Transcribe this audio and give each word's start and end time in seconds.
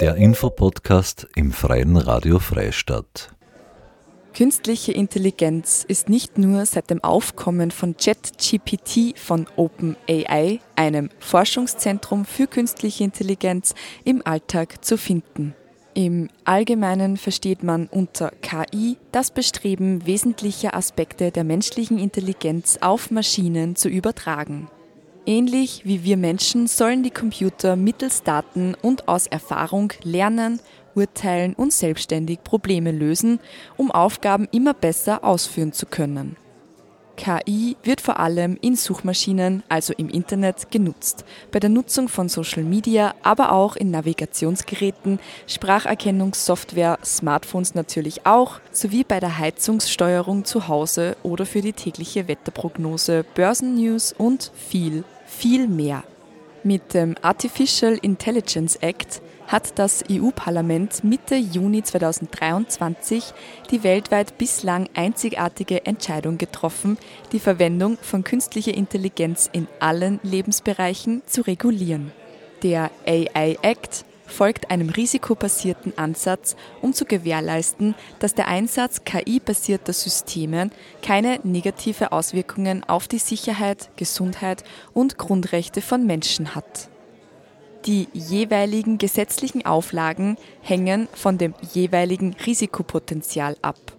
Der 0.00 0.16
Infopodcast 0.16 1.28
im 1.36 1.52
Freien 1.52 1.96
Radio 1.96 2.38
Freistadt. 2.38 3.32
Künstliche 4.34 4.92
Intelligenz 4.92 5.84
ist 5.86 6.08
nicht 6.08 6.38
nur 6.38 6.66
seit 6.66 6.90
dem 6.90 7.04
Aufkommen 7.04 7.70
von 7.70 7.96
ChatGPT 7.96 9.16
von 9.16 9.46
OpenAI, 9.56 10.60
einem 10.74 11.10
Forschungszentrum 11.20 12.24
für 12.24 12.46
künstliche 12.46 13.04
Intelligenz, 13.04 13.74
im 14.04 14.22
Alltag 14.24 14.84
zu 14.84 14.96
finden. 14.96 15.54
Im 15.94 16.30
Allgemeinen 16.44 17.16
versteht 17.16 17.62
man 17.62 17.86
unter 17.86 18.32
KI 18.40 18.96
das 19.12 19.30
Bestreben, 19.30 20.06
wesentliche 20.06 20.74
Aspekte 20.74 21.30
der 21.30 21.44
menschlichen 21.44 21.98
Intelligenz 21.98 22.78
auf 22.80 23.10
Maschinen 23.10 23.76
zu 23.76 23.88
übertragen. 23.88 24.68
Ähnlich 25.24 25.82
wie 25.84 26.02
wir 26.02 26.16
Menschen 26.16 26.66
sollen 26.66 27.04
die 27.04 27.10
Computer 27.10 27.76
mittels 27.76 28.24
Daten 28.24 28.74
und 28.82 29.06
aus 29.06 29.28
Erfahrung 29.28 29.92
lernen, 30.02 30.58
urteilen 30.96 31.54
und 31.54 31.72
selbstständig 31.72 32.42
Probleme 32.42 32.90
lösen, 32.90 33.38
um 33.76 33.92
Aufgaben 33.92 34.48
immer 34.50 34.74
besser 34.74 35.22
ausführen 35.22 35.72
zu 35.72 35.86
können. 35.86 36.36
KI 37.16 37.76
wird 37.84 38.00
vor 38.00 38.18
allem 38.18 38.58
in 38.62 38.74
Suchmaschinen, 38.74 39.62
also 39.68 39.92
im 39.96 40.08
Internet, 40.08 40.72
genutzt, 40.72 41.24
bei 41.52 41.60
der 41.60 41.70
Nutzung 41.70 42.08
von 42.08 42.28
Social 42.28 42.64
Media, 42.64 43.14
aber 43.22 43.52
auch 43.52 43.76
in 43.76 43.92
Navigationsgeräten, 43.92 45.20
Spracherkennungssoftware, 45.46 46.98
Smartphones 47.04 47.74
natürlich 47.74 48.26
auch, 48.26 48.60
sowie 48.72 49.04
bei 49.04 49.20
der 49.20 49.38
Heizungssteuerung 49.38 50.44
zu 50.44 50.66
Hause 50.66 51.16
oder 51.22 51.46
für 51.46 51.60
die 51.60 51.74
tägliche 51.74 52.26
Wetterprognose, 52.26 53.24
Börsennews 53.34 54.12
und 54.16 54.50
viel, 54.54 55.04
viel 55.32 55.66
mehr. 55.66 56.04
Mit 56.62 56.94
dem 56.94 57.16
Artificial 57.22 57.98
Intelligence 58.00 58.76
Act 58.76 59.20
hat 59.48 59.78
das 59.78 60.04
EU-Parlament 60.08 61.02
Mitte 61.02 61.34
Juni 61.34 61.82
2023 61.82 63.34
die 63.70 63.82
weltweit 63.82 64.38
bislang 64.38 64.88
einzigartige 64.94 65.84
Entscheidung 65.84 66.38
getroffen, 66.38 66.98
die 67.32 67.40
Verwendung 67.40 67.98
von 68.00 68.22
künstlicher 68.22 68.74
Intelligenz 68.74 69.50
in 69.52 69.66
allen 69.80 70.20
Lebensbereichen 70.22 71.22
zu 71.26 71.42
regulieren. 71.42 72.12
Der 72.62 72.92
AI 73.04 73.56
Act 73.62 74.04
folgt 74.32 74.70
einem 74.70 74.88
risikobasierten 74.88 75.96
Ansatz, 75.96 76.56
um 76.80 76.92
zu 76.92 77.04
gewährleisten, 77.04 77.94
dass 78.18 78.34
der 78.34 78.48
Einsatz 78.48 79.04
KI-basierter 79.04 79.92
Systeme 79.92 80.70
keine 81.02 81.38
negative 81.44 82.10
Auswirkungen 82.10 82.82
auf 82.84 83.06
die 83.06 83.18
Sicherheit, 83.18 83.90
Gesundheit 83.96 84.64
und 84.94 85.18
Grundrechte 85.18 85.80
von 85.80 86.06
Menschen 86.06 86.54
hat. 86.54 86.88
Die 87.86 88.08
jeweiligen 88.12 88.98
gesetzlichen 88.98 89.66
Auflagen 89.66 90.36
hängen 90.60 91.08
von 91.12 91.36
dem 91.36 91.54
jeweiligen 91.72 92.34
Risikopotenzial 92.34 93.56
ab. 93.60 93.91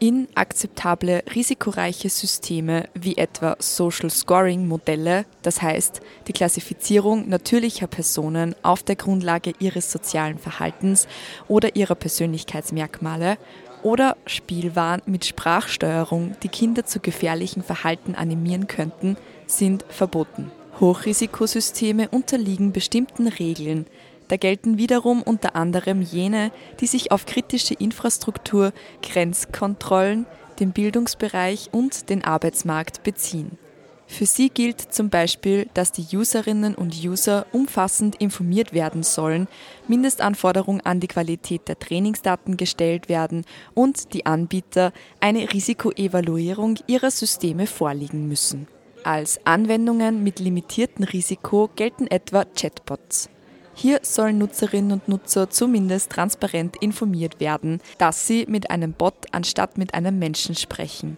Inakzeptable 0.00 1.22
risikoreiche 1.34 2.08
Systeme 2.08 2.88
wie 2.94 3.18
etwa 3.18 3.56
Social 3.58 4.08
Scoring 4.08 4.66
Modelle, 4.66 5.26
das 5.42 5.60
heißt 5.60 6.00
die 6.26 6.32
Klassifizierung 6.32 7.28
natürlicher 7.28 7.86
Personen 7.86 8.56
auf 8.62 8.82
der 8.82 8.96
Grundlage 8.96 9.52
ihres 9.60 9.92
sozialen 9.92 10.38
Verhaltens 10.38 11.06
oder 11.48 11.76
ihrer 11.76 11.94
Persönlichkeitsmerkmale, 11.94 13.36
oder 13.82 14.16
Spielwaren 14.26 15.02
mit 15.06 15.24
Sprachsteuerung, 15.24 16.34
die 16.42 16.48
Kinder 16.48 16.84
zu 16.84 17.00
gefährlichen 17.00 17.62
Verhalten 17.62 18.14
animieren 18.14 18.66
könnten, 18.66 19.16
sind 19.46 19.84
verboten. 19.88 20.50
Hochrisikosysteme 20.80 22.08
unterliegen 22.08 22.72
bestimmten 22.72 23.26
Regeln. 23.26 23.86
Da 24.30 24.36
gelten 24.36 24.78
wiederum 24.78 25.22
unter 25.22 25.56
anderem 25.56 26.02
jene, 26.02 26.52
die 26.78 26.86
sich 26.86 27.10
auf 27.10 27.26
kritische 27.26 27.74
Infrastruktur, 27.74 28.72
Grenzkontrollen, 29.02 30.24
den 30.60 30.70
Bildungsbereich 30.70 31.70
und 31.72 32.08
den 32.10 32.22
Arbeitsmarkt 32.22 33.02
beziehen. 33.02 33.58
Für 34.06 34.26
sie 34.26 34.48
gilt 34.48 34.80
zum 34.94 35.10
Beispiel, 35.10 35.68
dass 35.74 35.90
die 35.90 36.16
Userinnen 36.16 36.76
und 36.76 36.94
User 37.04 37.44
umfassend 37.50 38.14
informiert 38.22 38.72
werden 38.72 39.02
sollen, 39.02 39.48
Mindestanforderungen 39.88 40.80
an 40.82 41.00
die 41.00 41.08
Qualität 41.08 41.66
der 41.66 41.80
Trainingsdaten 41.80 42.56
gestellt 42.56 43.08
werden 43.08 43.44
und 43.74 44.14
die 44.14 44.26
Anbieter 44.26 44.92
eine 45.18 45.52
Risikoevaluierung 45.52 46.78
ihrer 46.86 47.10
Systeme 47.10 47.66
vorlegen 47.66 48.28
müssen. 48.28 48.68
Als 49.02 49.44
Anwendungen 49.44 50.22
mit 50.22 50.38
limitiertem 50.38 51.04
Risiko 51.04 51.68
gelten 51.74 52.06
etwa 52.06 52.44
Chatbots. 52.44 53.28
Hier 53.74 54.00
sollen 54.02 54.38
Nutzerinnen 54.38 54.92
und 54.92 55.08
Nutzer 55.08 55.48
zumindest 55.48 56.10
transparent 56.10 56.76
informiert 56.80 57.40
werden, 57.40 57.80
dass 57.98 58.26
sie 58.26 58.46
mit 58.48 58.70
einem 58.70 58.92
Bot 58.92 59.14
anstatt 59.32 59.78
mit 59.78 59.94
einem 59.94 60.18
Menschen 60.18 60.54
sprechen. 60.54 61.16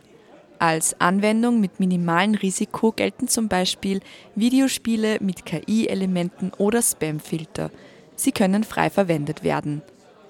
Als 0.58 1.00
Anwendung 1.00 1.60
mit 1.60 1.80
minimalem 1.80 2.34
Risiko 2.34 2.92
gelten 2.92 3.26
zum 3.26 3.48
Beispiel 3.48 4.00
Videospiele 4.36 5.18
mit 5.20 5.44
KI-Elementen 5.44 6.52
oder 6.56 6.82
Spamfilter. 6.82 7.70
Sie 8.14 8.30
können 8.30 8.62
frei 8.62 8.88
verwendet 8.88 9.42
werden. 9.42 9.82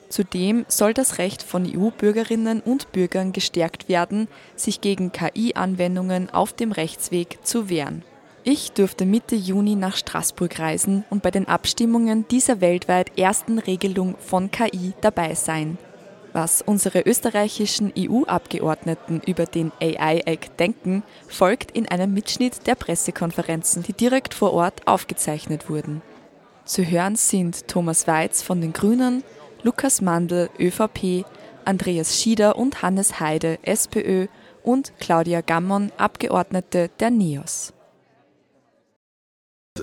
Zudem 0.08 0.64
soll 0.68 0.94
das 0.94 1.18
Recht 1.18 1.42
von 1.42 1.66
EU-Bürgerinnen 1.66 2.60
und 2.60 2.92
Bürgern 2.92 3.32
gestärkt 3.32 3.88
werden, 3.88 4.28
sich 4.56 4.80
gegen 4.80 5.12
KI-Anwendungen 5.12 6.30
auf 6.30 6.54
dem 6.54 6.72
Rechtsweg 6.72 7.38
zu 7.42 7.68
wehren. 7.68 8.02
Ich 8.44 8.72
durfte 8.72 9.06
Mitte 9.06 9.36
Juni 9.36 9.76
nach 9.76 9.96
Straßburg 9.96 10.58
reisen 10.58 11.04
und 11.10 11.22
bei 11.22 11.30
den 11.30 11.46
Abstimmungen 11.46 12.26
dieser 12.26 12.60
weltweit 12.60 13.16
ersten 13.16 13.58
Regelung 13.58 14.16
von 14.18 14.50
KI 14.50 14.94
dabei 15.00 15.34
sein. 15.34 15.78
Was 16.32 16.60
unsere 16.60 17.02
österreichischen 17.02 17.92
EU-Abgeordneten 17.96 19.20
über 19.24 19.44
den 19.46 19.70
AI-Act 19.80 20.58
denken, 20.58 21.04
folgt 21.28 21.70
in 21.70 21.86
einem 21.86 22.14
Mitschnitt 22.14 22.66
der 22.66 22.74
Pressekonferenzen, 22.74 23.84
die 23.84 23.92
direkt 23.92 24.34
vor 24.34 24.52
Ort 24.54 24.88
aufgezeichnet 24.88 25.70
wurden. 25.70 26.02
Zu 26.64 26.84
hören 26.84 27.14
sind 27.14 27.68
Thomas 27.68 28.08
Weiz 28.08 28.42
von 28.42 28.60
den 28.60 28.72
Grünen, 28.72 29.22
Lukas 29.62 30.00
Mandl, 30.00 30.50
ÖVP, 30.58 31.24
Andreas 31.64 32.20
Schieder 32.20 32.56
und 32.56 32.82
Hannes 32.82 33.20
Heide, 33.20 33.60
SPÖ 33.62 34.26
und 34.64 34.92
Claudia 34.98 35.42
Gammon, 35.42 35.92
Abgeordnete 35.96 36.90
der 36.98 37.10
NEOS. 37.10 37.72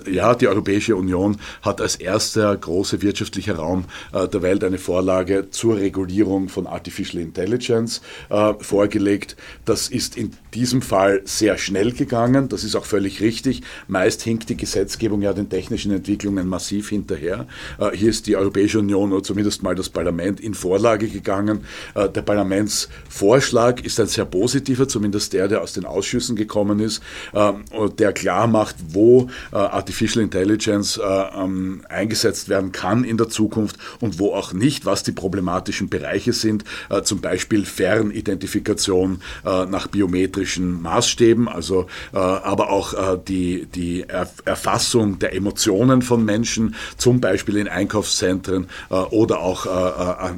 Ja, 0.06 0.36
die 0.36 0.46
Europäische 0.46 0.94
Union 0.94 1.38
hat 1.62 1.80
als 1.80 1.96
erster 1.96 2.56
großer 2.56 3.02
wirtschaftlicher 3.02 3.56
Raum 3.56 3.86
äh, 4.12 4.28
der 4.28 4.40
Welt 4.40 4.62
eine 4.62 4.78
Vorlage 4.78 5.50
zur 5.50 5.78
Regulierung 5.78 6.48
von 6.48 6.68
Artificial 6.68 7.20
Intelligence 7.20 8.00
äh, 8.28 8.54
vorgelegt. 8.60 9.36
Das 9.64 9.88
ist 9.88 10.16
in 10.16 10.30
diesem 10.54 10.80
Fall 10.80 11.22
sehr 11.24 11.58
schnell 11.58 11.90
gegangen. 11.90 12.48
Das 12.48 12.62
ist 12.62 12.76
auch 12.76 12.84
völlig 12.84 13.20
richtig. 13.20 13.62
Meist 13.88 14.22
hinkt 14.22 14.48
die 14.48 14.56
Gesetzgebung 14.56 15.22
ja 15.22 15.32
den 15.32 15.48
technischen 15.48 15.90
Entwicklungen 15.90 16.46
massiv 16.46 16.90
hinterher. 16.90 17.48
Äh, 17.80 17.90
hier 17.96 18.10
ist 18.10 18.28
die 18.28 18.36
Europäische 18.36 18.78
Union 18.78 19.12
oder 19.12 19.24
zumindest 19.24 19.64
mal 19.64 19.74
das 19.74 19.88
Parlament 19.88 20.38
in 20.38 20.54
Vorlage 20.54 21.08
gegangen. 21.08 21.64
Äh, 21.96 22.08
der 22.08 22.22
Parlamentsvorschlag 22.22 23.84
ist 23.84 23.98
ein 23.98 24.06
sehr 24.06 24.24
positiver, 24.24 24.86
zumindest 24.86 25.32
der, 25.32 25.48
der 25.48 25.62
aus 25.62 25.72
den 25.72 25.84
Ausschüssen 25.84 26.36
gekommen 26.36 26.78
ist, 26.78 27.02
äh, 27.32 27.50
der 27.98 28.12
klar 28.12 28.46
macht, 28.46 28.76
wo 28.90 29.28
äh, 29.50 29.79
Artificial 29.80 30.22
Intelligence 30.22 30.98
äh, 30.98 31.02
ähm, 31.02 31.82
eingesetzt 31.88 32.50
werden 32.50 32.70
kann 32.70 33.02
in 33.02 33.16
der 33.16 33.30
Zukunft 33.30 33.76
und 34.00 34.18
wo 34.18 34.34
auch 34.34 34.52
nicht, 34.52 34.84
was 34.84 35.02
die 35.02 35.12
problematischen 35.12 35.88
Bereiche 35.88 36.34
sind, 36.34 36.64
äh, 36.90 37.00
zum 37.00 37.22
Beispiel 37.22 37.64
Fernidentifikation 37.64 39.22
äh, 39.46 39.64
nach 39.64 39.86
biometrischen 39.86 40.82
Maßstäben, 40.82 41.48
also 41.48 41.86
äh, 42.12 42.18
aber 42.18 42.68
auch 42.68 42.92
äh, 42.92 43.18
die, 43.26 43.66
die 43.74 44.04
Erfassung 44.44 45.18
der 45.18 45.34
Emotionen 45.34 46.02
von 46.02 46.26
Menschen, 46.26 46.74
zum 46.98 47.22
Beispiel 47.22 47.56
in 47.56 47.66
Einkaufszentren 47.66 48.68
äh, 48.90 48.94
oder 48.94 49.40
auch 49.40 49.66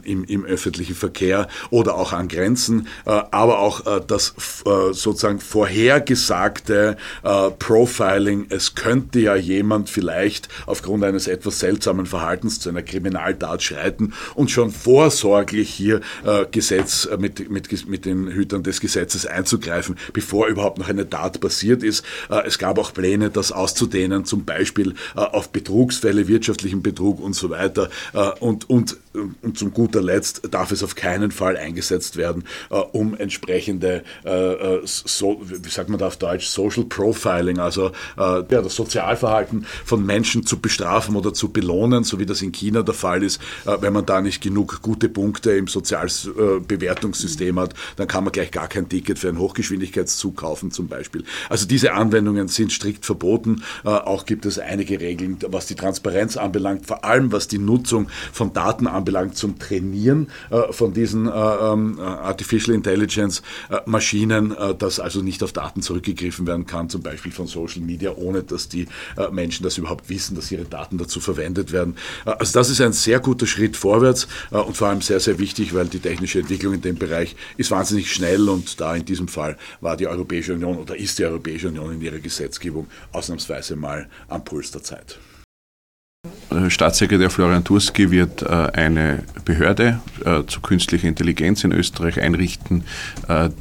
im, 0.04 0.24
im 0.24 0.44
öffentlichen 0.44 0.94
Verkehr 0.94 1.48
oder 1.70 1.96
auch 1.96 2.12
an 2.12 2.28
Grenzen, 2.28 2.86
aber 3.04 3.58
auch 3.58 4.00
das 4.06 4.34
sozusagen 4.64 5.40
vorhergesagte 5.40 6.96
Profiling, 7.58 8.46
es 8.50 8.74
könnte 8.74 9.20
ja 9.20 9.31
jemand 9.36 9.90
vielleicht 9.90 10.48
aufgrund 10.66 11.04
eines 11.04 11.26
etwas 11.26 11.58
seltsamen 11.58 12.06
Verhaltens 12.06 12.60
zu 12.60 12.68
einer 12.68 12.82
Kriminaltat 12.82 13.62
schreiten 13.62 14.12
und 14.34 14.50
schon 14.50 14.70
vorsorglich 14.70 15.70
hier 15.70 16.00
äh, 16.24 16.46
Gesetz 16.50 17.06
äh, 17.06 17.16
mit, 17.16 17.50
mit, 17.50 17.88
mit 17.88 18.04
den 18.04 18.28
Hütern 18.28 18.62
des 18.62 18.80
Gesetzes 18.80 19.26
einzugreifen, 19.26 19.96
bevor 20.12 20.46
überhaupt 20.46 20.78
noch 20.78 20.88
eine 20.88 21.08
Tat 21.08 21.40
passiert 21.40 21.82
ist. 21.82 22.04
Äh, 22.30 22.46
es 22.46 22.58
gab 22.58 22.78
auch 22.78 22.92
Pläne, 22.92 23.30
das 23.30 23.52
auszudehnen, 23.52 24.24
zum 24.24 24.44
Beispiel 24.44 24.94
äh, 25.16 25.20
auf 25.20 25.50
Betrugsfälle, 25.50 26.28
wirtschaftlichen 26.28 26.82
Betrug 26.82 27.20
und 27.20 27.34
so 27.34 27.50
weiter. 27.50 27.90
Äh, 28.12 28.30
und, 28.40 28.68
und, 28.68 28.96
und 29.42 29.58
zum 29.58 29.72
guter 29.72 30.02
Letzt 30.02 30.42
darf 30.50 30.72
es 30.72 30.82
auf 30.82 30.94
keinen 30.94 31.30
Fall 31.30 31.56
eingesetzt 31.56 32.16
werden, 32.16 32.44
äh, 32.70 32.76
um 32.76 33.14
entsprechende, 33.14 34.04
so, 34.84 35.42
wie 35.44 35.68
sagt 35.68 35.88
man 35.88 35.98
da 35.98 36.06
auf 36.06 36.16
Deutsch, 36.16 36.46
Social 36.46 36.84
Profiling, 36.84 37.58
also 37.58 37.92
ja, 38.16 38.42
das 38.42 38.74
Sozial 38.74 39.16
Sexualverhalten 39.22 39.66
von 39.84 40.04
Menschen 40.04 40.44
zu 40.44 40.58
bestrafen 40.58 41.16
oder 41.16 41.32
zu 41.32 41.50
belohnen, 41.50 42.04
so 42.04 42.18
wie 42.18 42.26
das 42.26 42.42
in 42.42 42.52
China 42.52 42.82
der 42.82 42.94
Fall 42.94 43.22
ist. 43.22 43.40
Äh, 43.64 43.76
wenn 43.80 43.92
man 43.92 44.04
da 44.06 44.20
nicht 44.20 44.42
genug 44.42 44.82
gute 44.82 45.08
Punkte 45.08 45.52
im 45.52 45.68
Sozialbewertungssystem 45.68 47.58
hat, 47.58 47.74
dann 47.96 48.08
kann 48.08 48.24
man 48.24 48.32
gleich 48.32 48.50
gar 48.50 48.68
kein 48.68 48.88
Ticket 48.88 49.18
für 49.18 49.28
einen 49.28 49.38
Hochgeschwindigkeitszug 49.38 50.36
kaufen 50.36 50.70
zum 50.70 50.88
Beispiel. 50.88 51.24
Also 51.48 51.66
diese 51.66 51.92
Anwendungen 51.92 52.48
sind 52.48 52.72
strikt 52.72 53.06
verboten. 53.06 53.62
Äh, 53.84 53.88
auch 53.88 54.26
gibt 54.26 54.46
es 54.46 54.58
einige 54.58 55.00
Regeln, 55.00 55.38
was 55.48 55.66
die 55.66 55.74
Transparenz 55.74 56.36
anbelangt, 56.36 56.86
vor 56.86 57.04
allem 57.04 57.32
was 57.32 57.48
die 57.48 57.58
Nutzung 57.58 58.08
von 58.32 58.52
Daten 58.52 58.86
anbelangt 58.86 59.36
zum 59.36 59.58
Trainieren 59.58 60.28
äh, 60.50 60.72
von 60.72 60.92
diesen 60.92 61.30
ähm, 61.32 62.00
Artificial 62.00 62.74
Intelligence 62.74 63.42
Maschinen, 63.86 64.54
dass 64.78 65.00
also 65.00 65.22
nicht 65.22 65.42
auf 65.42 65.52
Daten 65.52 65.82
zurückgegriffen 65.82 66.46
werden 66.46 66.66
kann, 66.66 66.88
zum 66.88 67.02
Beispiel 67.02 67.32
von 67.32 67.46
Social 67.46 67.82
Media, 67.82 68.12
ohne 68.16 68.42
dass 68.42 68.68
die 68.68 68.86
Menschen 69.30 69.62
das 69.62 69.78
überhaupt 69.78 70.08
wissen, 70.08 70.34
dass 70.34 70.50
ihre 70.50 70.64
Daten 70.64 70.98
dazu 70.98 71.20
verwendet 71.20 71.72
werden. 71.72 71.96
Also 72.24 72.58
das 72.58 72.70
ist 72.70 72.80
ein 72.80 72.92
sehr 72.92 73.20
guter 73.20 73.46
Schritt 73.46 73.76
vorwärts 73.76 74.28
und 74.50 74.76
vor 74.76 74.88
allem 74.88 75.00
sehr, 75.00 75.20
sehr 75.20 75.38
wichtig, 75.38 75.74
weil 75.74 75.86
die 75.86 75.98
technische 75.98 76.40
Entwicklung 76.40 76.74
in 76.74 76.82
dem 76.82 76.96
Bereich 76.96 77.36
ist 77.56 77.70
wahnsinnig 77.70 78.12
schnell 78.12 78.48
und 78.48 78.80
da 78.80 78.94
in 78.94 79.04
diesem 79.04 79.28
Fall 79.28 79.56
war 79.80 79.96
die 79.96 80.06
Europäische 80.06 80.54
Union 80.54 80.78
oder 80.78 80.96
ist 80.96 81.18
die 81.18 81.24
Europäische 81.24 81.68
Union 81.68 81.92
in 81.92 82.02
ihrer 82.02 82.18
Gesetzgebung 82.18 82.86
ausnahmsweise 83.12 83.76
mal 83.76 84.08
am 84.28 84.44
Puls 84.44 84.70
der 84.70 84.82
Zeit. 84.82 85.18
Äh, 86.50 86.70
Staatssekretär 86.70 87.30
Florian 87.30 87.64
Turski 87.64 88.10
wird 88.10 88.42
äh, 88.42 88.46
eine 88.46 89.24
Behörde 89.44 90.00
äh, 90.24 90.44
zu 90.46 90.60
künstlicher 90.60 91.08
Intelligenz 91.08 91.64
in 91.64 91.72
Österreich 91.72 92.20
einrichten, 92.20 92.84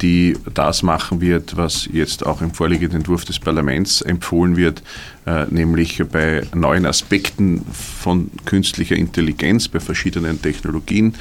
die 0.00 0.36
das 0.52 0.82
machen 0.82 1.20
wird, 1.20 1.56
was 1.56 1.88
jetzt 1.90 2.26
auch 2.26 2.42
im 2.42 2.52
vorliegenden 2.52 2.98
Entwurf 2.98 3.24
des 3.24 3.38
Parlaments 3.38 4.02
empfohlen 4.02 4.56
wird, 4.56 4.82
nämlich 5.50 6.02
bei 6.10 6.42
neuen 6.54 6.84
Aspekten 6.84 7.64
von 7.72 8.30
künstlicher 8.44 8.96
Intelligenz, 8.96 9.68
bei 9.68 9.78
verschiedenen 9.78 10.42
Technologien, 10.42 11.14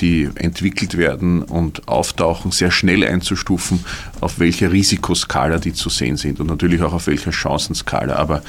die 0.00 0.28
entwickelt 0.34 0.98
werden 0.98 1.42
und 1.42 1.88
auftauchen, 1.88 2.50
sehr 2.50 2.70
schnell 2.70 3.04
einzustufen, 3.04 3.84
auf 4.20 4.38
welcher 4.38 4.70
Risikoskala 4.70 5.58
die 5.58 5.72
zu 5.72 5.88
sehen 5.88 6.16
sind 6.18 6.40
und 6.40 6.48
natürlich 6.48 6.82
auch 6.82 6.92
auf 6.92 7.06
welcher 7.06 7.32
Chancenskala. 7.32 8.16
Aber 8.16 8.42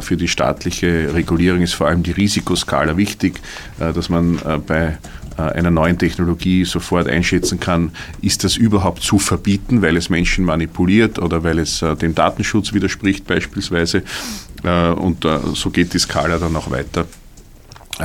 für 0.00 0.16
die 0.16 0.28
staatliche 0.28 1.14
Regulierung 1.14 1.62
ist 1.62 1.72
vor 1.74 1.88
allem 1.88 2.02
die 2.02 2.12
Risikoskala 2.12 2.96
wichtig, 2.96 3.40
äh, 3.80 3.92
dass 3.92 4.08
man 4.08 4.38
äh, 4.44 4.58
bei 4.58 4.84
äh, 4.86 4.96
einer 5.38 5.70
neuen 5.70 5.98
Technologie 5.98 6.64
sofort 6.64 7.08
einschätzen 7.08 7.60
kann, 7.60 7.92
ist 8.20 8.44
das 8.44 8.56
überhaupt 8.56 9.02
zu 9.02 9.18
verbieten, 9.18 9.82
weil 9.82 9.96
es 9.96 10.10
Menschen 10.10 10.44
manipuliert 10.44 11.18
oder 11.18 11.42
weil 11.44 11.58
es 11.58 11.84
dem 12.00 12.14
Datenschutz 12.14 12.72
widerspricht 12.72 13.26
beispielsweise. 13.26 14.02
Und 14.62 15.26
so 15.54 15.70
geht 15.70 15.94
die 15.94 15.98
Skala 15.98 16.38
dann 16.38 16.56
auch 16.56 16.70
weiter. 16.70 17.06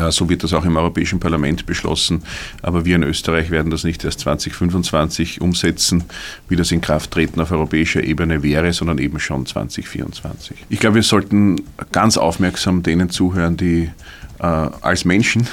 So 0.09 0.27
wird 0.27 0.43
das 0.43 0.53
auch 0.53 0.65
im 0.65 0.75
Europäischen 0.75 1.19
Parlament 1.19 1.65
beschlossen. 1.65 2.23
Aber 2.61 2.83
wir 2.85 2.95
in 2.95 3.03
Österreich 3.03 3.51
werden 3.51 3.69
das 3.69 3.83
nicht 3.83 4.03
erst 4.03 4.21
2025 4.21 5.39
umsetzen, 5.41 6.05
wie 6.49 6.55
das 6.55 6.71
in 6.71 6.81
Krafttreten 6.81 7.39
auf 7.41 7.51
europäischer 7.51 8.03
Ebene 8.03 8.41
wäre, 8.41 8.73
sondern 8.73 8.97
eben 8.97 9.19
schon 9.19 9.45
2024. 9.45 10.65
Ich 10.69 10.79
glaube, 10.79 10.95
wir 10.95 11.03
sollten 11.03 11.61
ganz 11.91 12.17
aufmerksam 12.17 12.81
denen 12.81 13.09
zuhören, 13.11 13.55
die 13.55 13.83
äh, 13.83 13.89
als 14.43 15.05
Menschen 15.05 15.47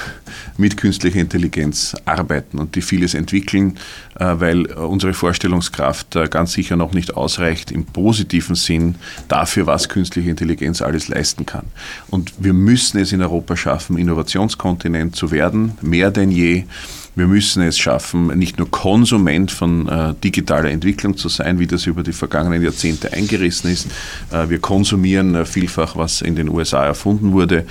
mit 0.57 0.77
künstlicher 0.77 1.19
Intelligenz 1.19 1.95
arbeiten 2.05 2.59
und 2.59 2.75
die 2.75 2.81
vieles 2.81 3.13
entwickeln, 3.13 3.77
äh, 4.19 4.25
weil 4.37 4.65
unsere 4.67 5.13
Vorstellungskraft 5.13 6.15
äh, 6.15 6.27
ganz 6.27 6.53
sicher 6.53 6.75
noch 6.75 6.93
nicht 6.93 7.15
ausreicht 7.15 7.71
im 7.71 7.85
positiven 7.85 8.55
Sinn 8.55 8.95
dafür, 9.27 9.67
was 9.67 9.89
künstliche 9.89 10.29
Intelligenz 10.29 10.81
alles 10.81 11.07
leisten 11.07 11.45
kann. 11.45 11.65
Und 12.09 12.33
wir 12.37 12.53
müssen 12.53 12.99
es 12.99 13.11
in 13.11 13.21
Europa 13.21 13.57
schaffen, 13.57 13.97
Innovationskontinent 13.97 15.15
zu 15.15 15.31
werden, 15.31 15.77
mehr 15.81 16.11
denn 16.11 16.31
je. 16.31 16.65
Wir 17.13 17.27
müssen 17.27 17.61
es 17.61 17.77
schaffen, 17.77 18.27
nicht 18.37 18.57
nur 18.57 18.71
Konsument 18.71 19.51
von 19.51 19.87
äh, 19.89 20.13
digitaler 20.23 20.71
Entwicklung 20.71 21.17
zu 21.17 21.27
sein, 21.27 21.59
wie 21.59 21.67
das 21.67 21.85
über 21.85 22.03
die 22.03 22.13
vergangenen 22.13 22.63
Jahrzehnte 22.63 23.11
eingerissen 23.11 23.69
ist. 23.69 23.87
Äh, 24.31 24.49
wir 24.49 24.59
konsumieren 24.59 25.35
äh, 25.35 25.45
vielfach, 25.45 25.97
was 25.97 26.21
in 26.21 26.35
den 26.37 26.47
USA 26.47 26.85
erfunden 26.85 27.33
wurde 27.33 27.65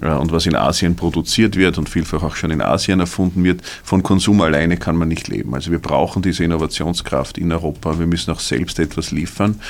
und 0.00 0.32
was 0.32 0.46
in 0.46 0.56
Asien 0.56 0.96
produziert 0.96 1.56
wird 1.56 1.78
und 1.78 1.88
vielfach 1.88 2.22
auch 2.22 2.36
schon 2.36 2.50
in 2.50 2.62
Asien 2.62 3.00
erfunden 3.00 3.44
wird, 3.44 3.60
von 3.84 4.02
Konsum 4.02 4.40
alleine 4.40 4.76
kann 4.76 4.96
man 4.96 5.08
nicht 5.08 5.28
leben. 5.28 5.54
Also 5.54 5.70
wir 5.70 5.78
brauchen 5.78 6.22
diese 6.22 6.44
Innovationskraft 6.44 7.38
in 7.38 7.52
Europa. 7.52 7.98
Wir 7.98 8.06
müssen 8.06 8.30
auch 8.30 8.40
selbst 8.40 8.78
etwas 8.78 9.10
liefern. 9.10 9.60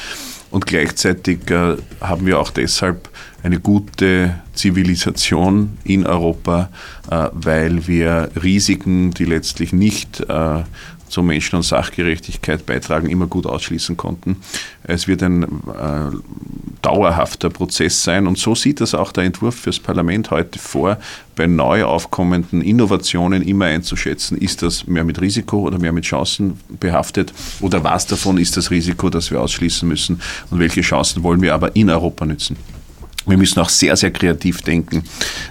Und 0.51 0.67
gleichzeitig 0.67 1.49
äh, 1.51 1.77
haben 2.01 2.27
wir 2.27 2.39
auch 2.39 2.51
deshalb 2.51 3.09
eine 3.43 3.61
gute 3.61 4.41
Zivilisation 4.53 5.79
in 5.85 6.07
Europa, 6.07 6.71
äh, 7.11 7.29
weil 7.33 7.87
wir 7.87 8.31
Risiken, 8.43 9.13
die 9.13 9.25
letztlich 9.25 9.73
nicht 9.73 10.21
äh, 10.21 10.65
zur 11.09 11.25
Menschen- 11.25 11.57
und 11.57 11.63
Sachgerechtigkeit 11.63 12.67
beitragen, 12.67 13.09
immer 13.09 13.27
gut 13.27 13.47
ausschließen 13.47 13.97
konnten. 13.97 14.37
Es 14.85 15.09
wird 15.09 15.23
ein 15.23 15.45
dauerhafter 16.83 17.51
Prozess 17.51 18.03
sein. 18.03 18.27
Und 18.27 18.39
so 18.39 18.55
sieht 18.55 18.81
das 18.81 18.95
auch 18.95 19.13
der 19.13 19.25
Entwurf 19.25 19.55
fürs 19.55 19.79
Parlament 19.79 20.31
heute 20.31 20.59
vor, 20.59 20.99
bei 21.37 21.47
neu 21.47 21.85
aufkommenden 21.85 22.61
Innovationen 22.61 23.43
immer 23.43 23.67
einzuschätzen, 23.67 24.37
ist 24.37 24.63
das 24.63 24.87
mehr 24.87 25.05
mit 25.05 25.21
Risiko 25.21 25.61
oder 25.61 25.79
mehr 25.79 25.93
mit 25.93 26.05
Chancen 26.05 26.61
behaftet? 26.69 27.33
Oder 27.61 27.83
was 27.83 28.07
davon 28.07 28.37
ist 28.37 28.57
das 28.57 28.71
Risiko, 28.71 29.09
das 29.11 29.31
wir 29.31 29.41
ausschließen 29.41 29.89
müssen? 29.89 30.21
Und 30.51 30.59
welche 30.59 30.83
Chancen 30.83 31.23
wollen 31.23 31.41
wir 31.41 31.55
aber 31.55 31.75
in 31.75 31.89
Europa 31.89 32.27
nützen. 32.27 32.57
Wir 33.27 33.37
müssen 33.37 33.61
auch 33.61 33.69
sehr, 33.69 33.97
sehr 33.97 34.11
kreativ 34.11 34.63
denken. 34.63 35.05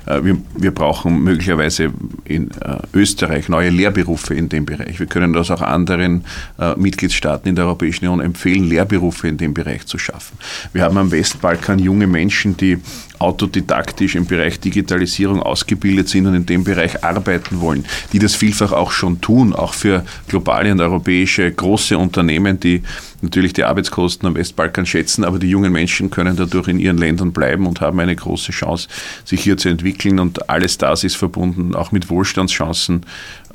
Äh, 0.06 0.24
wir, 0.24 0.38
wir 0.56 0.71
brauchen 0.71 1.24
möglicherweise 1.24 1.94
in 2.25 2.50
äh, 2.51 2.77
Österreich 2.94 3.48
neue 3.48 3.69
Lehrberufe 3.69 4.33
in 4.33 4.50
dem 4.50 4.66
Bereich. 4.66 5.00
Wir 5.00 5.07
können 5.07 5.33
das 5.33 5.51
auch 5.51 5.62
anderen 5.62 6.25
äh, 6.60 6.75
Mitgliedstaaten 6.75 7.48
in 7.48 7.56
der 7.56 7.66
Europäischen 7.66 8.06
Union 8.06 8.21
empfehlen, 8.21 8.68
Lehrberufe 8.68 9.27
in 9.27 9.38
dem 9.38 9.54
Bereich 9.54 9.86
zu 9.86 10.00
schaffen. 10.00 10.38
Wir 10.74 10.83
haben 10.83 10.98
am 10.98 11.12
Westbalkan 11.12 11.80
junge 11.80 12.07
Menschen, 12.07 12.57
die 12.57 12.80
autodidaktisch 13.19 14.16
im 14.16 14.25
Bereich 14.25 14.60
Digitalisierung 14.60 15.44
ausgebildet 15.44 16.10
sind 16.10 16.25
und 16.25 16.36
in 16.36 16.45
dem 16.45 16.63
Bereich 16.63 17.04
arbeiten 17.04 17.62
wollen, 17.62 17.86
die 18.13 18.19
das 18.19 18.36
vielfach 18.36 18.71
auch 18.71 18.92
schon 18.92 19.21
tun, 19.21 19.54
auch 19.54 19.74
für 19.74 20.06
globale 20.27 20.71
und 20.71 20.81
europäische 20.81 21.51
große 21.51 21.98
Unternehmen, 21.98 22.60
die 22.60 22.81
natürlich 23.21 23.54
die 23.54 23.63
Arbeitskosten 23.63 24.27
am 24.27 24.36
Westbalkan 24.36 24.86
schätzen, 24.86 25.24
aber 25.24 25.39
die 25.39 25.50
jungen 25.50 25.71
Menschen 25.71 26.10
können 26.10 26.36
dadurch 26.36 26.68
in 26.68 26.80
ihren 26.80 26.98
Ländern 26.98 27.31
bleiben 27.31 27.68
und 27.68 27.81
haben 27.81 28.00
eine 28.00 28.16
große 28.16 28.51
Chance, 28.51 28.88
sich 29.25 29.42
hier 29.42 29.57
zu 29.57 29.69
entwickeln. 29.69 30.19
Und 30.19 30.50
alles 30.50 30.77
das 30.77 31.04
ist 31.04 31.16
verbunden 31.16 31.75
auch 31.75 31.92
mit 31.92 32.10
Wohlstandschancen 32.10 33.06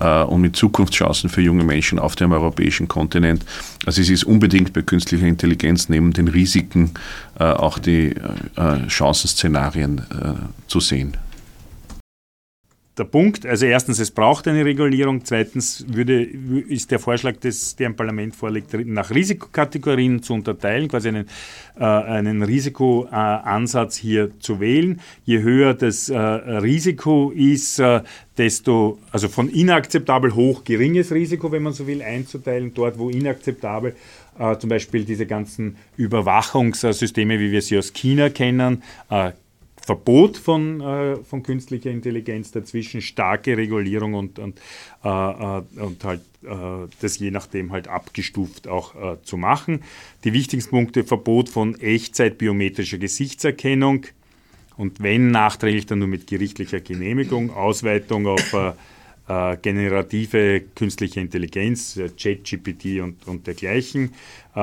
äh, 0.00 0.22
und 0.22 0.40
mit 0.40 0.56
Zukunftschancen 0.56 1.30
für 1.30 1.40
junge 1.40 1.64
Menschen 1.64 1.98
auf 1.98 2.16
dem 2.16 2.32
europäischen 2.32 2.88
Kontinent. 2.88 3.44
Also 3.86 4.00
es 4.00 4.10
ist 4.10 4.24
unbedingt 4.24 4.72
bei 4.72 4.82
künstlicher 4.82 5.26
Intelligenz 5.26 5.88
neben 5.88 6.12
den 6.12 6.28
Risiken 6.28 6.92
äh, 7.38 7.44
auch 7.44 7.78
die 7.78 8.14
äh, 8.56 8.88
Chancenszenarien 9.54 10.50
zu 10.66 10.80
sehen 10.80 11.16
der 12.96 13.04
Punkt. 13.04 13.44
Also 13.44 13.66
erstens, 13.66 13.98
es 13.98 14.10
braucht 14.10 14.46
eine 14.46 14.64
Regulierung. 14.64 15.24
Zweitens 15.24 15.84
würde, 15.88 16.22
ist 16.22 16.90
der 16.90 16.98
Vorschlag, 16.98 17.36
des, 17.36 17.76
der 17.76 17.88
im 17.88 17.96
Parlament 17.96 18.36
vorliegt, 18.36 18.72
nach 18.86 19.10
Risikokategorien 19.10 20.22
zu 20.22 20.34
unterteilen, 20.34 20.88
quasi 20.88 21.08
einen, 21.08 21.26
äh, 21.78 21.84
einen 21.84 22.42
Risikoansatz 22.42 23.96
hier 23.96 24.38
zu 24.38 24.60
wählen. 24.60 25.00
Je 25.24 25.42
höher 25.42 25.74
das 25.74 26.08
äh, 26.08 26.16
Risiko 26.16 27.32
ist, 27.34 27.80
äh, 27.80 28.02
desto, 28.38 28.98
also 29.10 29.28
von 29.28 29.48
inakzeptabel 29.48 30.34
hoch 30.34 30.64
geringes 30.64 31.12
Risiko, 31.12 31.50
wenn 31.50 31.62
man 31.62 31.72
so 31.72 31.86
will, 31.86 32.02
einzuteilen. 32.02 32.72
Dort, 32.74 32.98
wo 32.98 33.10
inakzeptabel 33.10 33.96
äh, 34.38 34.56
zum 34.58 34.70
Beispiel 34.70 35.04
diese 35.04 35.26
ganzen 35.26 35.76
Überwachungssysteme, 35.96 37.40
wie 37.40 37.50
wir 37.50 37.62
sie 37.62 37.78
aus 37.78 37.92
China 37.92 38.28
kennen, 38.28 38.82
äh, 39.10 39.32
Verbot 39.84 40.38
von, 40.38 40.80
äh, 40.80 41.16
von 41.24 41.42
künstlicher 41.42 41.90
Intelligenz 41.90 42.50
dazwischen, 42.50 43.02
starke 43.02 43.56
Regulierung 43.56 44.14
und, 44.14 44.38
und, 44.38 44.58
äh, 45.04 45.08
äh, 45.08 45.62
und 45.76 46.02
halt 46.04 46.20
äh, 46.42 46.88
das 47.00 47.18
je 47.18 47.30
nachdem 47.30 47.70
halt 47.70 47.88
abgestuft 47.88 48.66
auch 48.66 48.94
äh, 48.94 49.22
zu 49.22 49.36
machen. 49.36 49.82
Die 50.24 50.32
wichtigsten 50.32 50.70
Punkte, 50.70 51.04
Verbot 51.04 51.48
von 51.48 51.78
Echtzeit 51.80 52.38
biometrischer 52.38 52.98
Gesichtserkennung 52.98 54.06
und 54.76 55.02
wenn 55.02 55.30
nachträglich 55.30 55.86
dann 55.86 55.98
nur 55.98 56.08
mit 56.08 56.26
gerichtlicher 56.26 56.80
Genehmigung, 56.80 57.50
Ausweitung 57.54 58.26
auf 58.26 58.74
äh, 59.28 59.56
generative 59.56 60.62
künstliche 60.74 61.20
Intelligenz, 61.20 61.98
Chat-GPT 62.16 63.00
und, 63.00 63.26
und 63.26 63.46
dergleichen, 63.46 64.12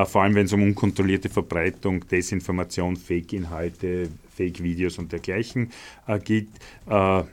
vor 0.06 0.24
allem 0.24 0.36
wenn 0.36 0.46
es 0.46 0.53
um 0.53 0.63
unkontrollierte 0.63 1.27
Verbreitung, 1.27 2.08
Desinformation, 2.08 2.96
Fake-Inhalte, 2.96 4.08
Fake-Videos 4.41 4.98
und 4.98 5.12
dergleichen 5.12 5.72
äh, 6.08 6.20
geht. 6.20 6.48
Äh, 6.89 7.24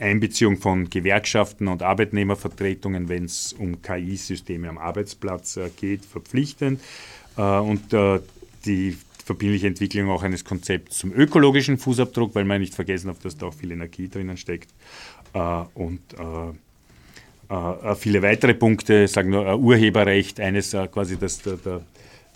Einbeziehung 0.00 0.56
von 0.56 0.90
Gewerkschaften 0.90 1.68
und 1.68 1.82
Arbeitnehmervertretungen, 1.82 3.08
wenn 3.08 3.26
es 3.26 3.52
um 3.52 3.82
KI-Systeme 3.82 4.68
am 4.68 4.78
Arbeitsplatz 4.78 5.56
äh, 5.56 5.70
geht, 5.76 6.04
verpflichtend. 6.04 6.80
Äh, 7.36 7.42
und 7.42 7.92
äh, 7.92 8.20
die 8.64 8.96
verbindliche 9.24 9.68
Entwicklung 9.68 10.10
auch 10.10 10.22
eines 10.22 10.44
Konzepts 10.44 10.98
zum 10.98 11.12
ökologischen 11.12 11.78
Fußabdruck, 11.78 12.34
weil 12.34 12.44
man 12.44 12.60
nicht 12.60 12.74
vergessen 12.74 13.06
darf, 13.08 13.20
dass 13.20 13.36
da 13.36 13.46
auch 13.46 13.54
viel 13.54 13.70
Energie 13.70 14.08
drinnen 14.08 14.36
steckt. 14.36 14.70
Äh, 15.34 15.64
und 15.74 16.00
äh, 16.18 17.54
äh, 17.54 17.94
viele 17.94 18.22
weitere 18.22 18.54
Punkte, 18.54 19.08
sagen 19.08 19.30
nur 19.30 19.58
Urheberrecht, 19.58 20.40
eines 20.40 20.70
quasi 20.92 21.18
das, 21.18 21.42
der, 21.42 21.56
der 21.56 21.80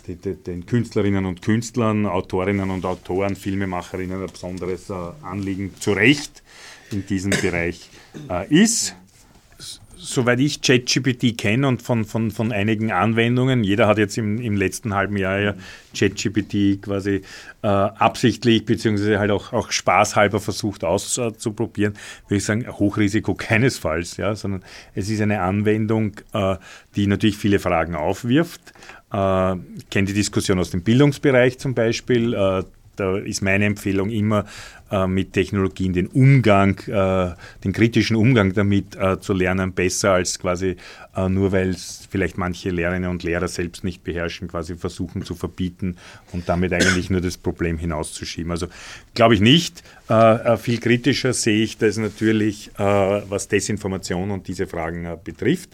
den 0.07 0.65
Künstlerinnen 0.65 1.25
und 1.25 1.41
Künstlern, 1.41 2.05
Autorinnen 2.05 2.69
und 2.69 2.85
Autoren, 2.85 3.35
Filmemacherinnen 3.35 4.21
ein 4.21 4.31
besonderes 4.31 4.89
Anliegen 4.89 5.73
zu 5.81 5.91
Recht 5.91 6.43
in 6.91 7.05
diesem 7.05 7.31
Bereich 7.31 7.89
ist 8.47 8.95
soweit 9.99 10.39
ich 10.39 10.61
ChatGPT 10.61 11.37
kenne 11.37 11.67
und 11.67 11.81
von, 11.81 12.05
von, 12.05 12.31
von 12.31 12.51
einigen 12.51 12.91
Anwendungen, 12.91 13.63
jeder 13.63 13.87
hat 13.87 13.97
jetzt 13.97 14.17
im, 14.17 14.39
im 14.39 14.55
letzten 14.55 14.93
halben 14.93 15.17
Jahr 15.17 15.39
ja 15.39 15.53
ChatGPT 15.95 16.81
quasi 16.81 17.21
äh, 17.63 17.67
absichtlich 17.67 18.65
beziehungsweise 18.65 19.19
halt 19.19 19.31
auch, 19.31 19.53
auch 19.53 19.71
spaßhalber 19.71 20.39
versucht 20.39 20.83
auszuprobieren, 20.83 21.93
würde 22.27 22.37
ich 22.37 22.45
sagen, 22.45 22.67
Hochrisiko 22.67 23.33
keinesfalls, 23.35 24.17
ja, 24.17 24.35
sondern 24.35 24.63
es 24.93 25.09
ist 25.09 25.21
eine 25.21 25.41
Anwendung, 25.41 26.13
äh, 26.33 26.55
die 26.95 27.07
natürlich 27.07 27.37
viele 27.37 27.59
Fragen 27.59 27.95
aufwirft. 27.95 28.61
Äh, 29.11 29.55
ich 29.77 29.89
kenne 29.89 30.07
die 30.07 30.13
Diskussion 30.13 30.59
aus 30.59 30.71
dem 30.71 30.83
Bildungsbereich 30.83 31.57
zum 31.59 31.73
Beispiel. 31.73 32.33
Äh, 32.33 32.63
da 32.97 33.17
ist 33.17 33.41
meine 33.41 33.65
Empfehlung 33.65 34.09
immer, 34.09 34.45
äh, 34.91 35.07
mit 35.07 35.33
Technologien 35.33 35.93
den 35.93 36.07
Umgang, 36.07 36.79
äh, 36.87 37.35
den 37.63 37.73
kritischen 37.73 38.15
Umgang 38.15 38.53
damit 38.53 38.95
äh, 38.95 39.19
zu 39.19 39.33
lernen, 39.33 39.73
besser 39.73 40.13
als 40.13 40.39
quasi 40.39 40.77
äh, 41.15 41.29
nur, 41.29 41.51
weil 41.51 41.69
es 41.69 42.07
vielleicht 42.09 42.37
manche 42.37 42.69
Lehrerinnen 42.69 43.09
und 43.09 43.23
Lehrer 43.23 43.47
selbst 43.47 43.83
nicht 43.83 44.03
beherrschen, 44.03 44.47
quasi 44.47 44.75
versuchen 44.75 45.23
zu 45.23 45.35
verbieten 45.35 45.97
und 46.31 46.47
damit 46.47 46.73
eigentlich 46.73 47.09
nur 47.09 47.21
das 47.21 47.37
Problem 47.37 47.77
hinauszuschieben. 47.77 48.51
Also 48.51 48.67
glaube 49.13 49.33
ich 49.33 49.41
nicht. 49.41 49.83
Äh, 50.09 50.53
äh, 50.53 50.57
viel 50.57 50.79
kritischer 50.79 51.33
sehe 51.33 51.63
ich 51.63 51.77
das 51.77 51.97
natürlich, 51.97 52.71
was 52.77 53.47
Desinformation 53.47 54.31
und 54.31 54.47
diese 54.47 54.67
Fragen 54.67 55.07
betrifft. 55.23 55.69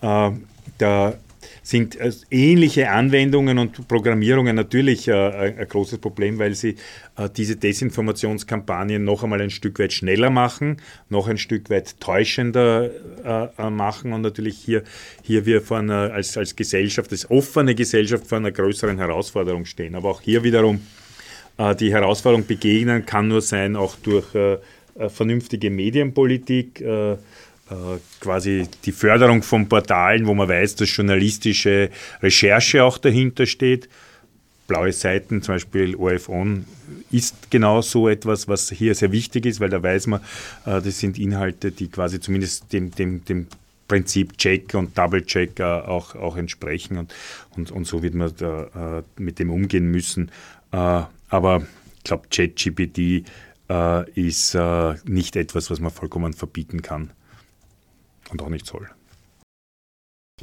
Da 0.00 1.14
sind 1.62 1.96
äh, 1.96 2.10
ähnliche 2.30 2.90
Anwendungen 2.90 3.58
und 3.58 3.86
Programmierungen 3.88 4.56
natürlich 4.56 5.08
äh, 5.08 5.14
ein 5.58 5.68
großes 5.68 5.98
Problem, 5.98 6.38
weil 6.38 6.54
sie 6.54 6.76
äh, 7.16 7.28
diese 7.34 7.56
Desinformationskampagnen 7.56 9.04
noch 9.04 9.22
einmal 9.22 9.40
ein 9.40 9.50
Stück 9.50 9.78
weit 9.78 9.92
schneller 9.92 10.30
machen, 10.30 10.78
noch 11.08 11.28
ein 11.28 11.38
Stück 11.38 11.70
weit 11.70 12.00
täuschender 12.00 12.90
machen 13.70 14.12
und 14.12 14.22
natürlich 14.22 14.58
hier, 14.58 14.82
hier 15.22 15.46
wir 15.46 15.60
vor 15.60 15.78
einer, 15.78 16.12
als, 16.12 16.36
als 16.36 16.56
Gesellschaft, 16.56 17.10
als 17.12 17.30
offene 17.30 17.74
Gesellschaft 17.74 18.26
vor 18.26 18.38
einer 18.38 18.52
größeren 18.52 18.98
Herausforderung 18.98 19.64
stehen. 19.64 19.94
Aber 19.94 20.10
auch 20.10 20.20
hier 20.20 20.42
wiederum 20.42 20.80
die 21.78 21.92
Herausforderung 21.92 22.46
begegnen 22.46 23.04
kann 23.04 23.28
nur 23.28 23.42
sein, 23.42 23.76
auch 23.76 23.96
durch 23.96 24.26
vernünftige 25.08 25.70
Medienpolitik, 25.70 26.82
quasi 28.20 28.66
die 28.84 28.92
Förderung 28.92 29.42
von 29.42 29.68
Portalen, 29.68 30.26
wo 30.26 30.34
man 30.34 30.48
weiß, 30.48 30.76
dass 30.76 30.96
journalistische 30.96 31.90
Recherche 32.22 32.82
auch 32.82 32.98
dahinter 32.98 33.46
steht. 33.46 33.88
Blaue 34.66 34.92
Seiten, 34.92 35.42
zum 35.42 35.54
Beispiel 35.54 35.96
ORF 35.96 36.28
On, 36.28 36.64
ist 37.10 37.50
genau 37.50 37.82
so 37.82 38.08
etwas, 38.08 38.46
was 38.46 38.70
hier 38.70 38.94
sehr 38.94 39.10
wichtig 39.10 39.46
ist, 39.46 39.60
weil 39.60 39.68
da 39.68 39.82
weiß 39.82 40.06
man, 40.06 40.20
äh, 40.64 40.80
das 40.80 40.98
sind 41.00 41.18
Inhalte, 41.18 41.72
die 41.72 41.88
quasi 41.88 42.20
zumindest 42.20 42.72
dem, 42.72 42.90
dem, 42.92 43.24
dem 43.24 43.46
Prinzip 43.88 44.38
Check 44.38 44.74
und 44.74 44.96
Double 44.96 45.24
Check 45.24 45.60
auch, 45.60 46.14
auch 46.14 46.36
entsprechen 46.36 46.98
und, 46.98 47.12
und, 47.56 47.72
und 47.72 47.84
so 47.84 48.04
wird 48.04 48.14
man 48.14 48.32
da, 48.36 48.98
äh, 48.98 49.02
mit 49.20 49.40
dem 49.40 49.50
umgehen 49.50 49.90
müssen. 49.90 50.30
aber 50.70 51.62
ich 51.96 52.04
glaube, 52.04 52.28
ChatGPT 52.30 53.24
ist 54.14 54.56
nicht 55.04 55.36
etwas, 55.36 55.70
was 55.70 55.80
man 55.80 55.90
vollkommen 55.90 56.32
verbieten 56.32 56.82
kann 56.82 57.10
und 58.30 58.42
auch 58.42 58.48
nicht 58.48 58.66
soll. 58.66 58.88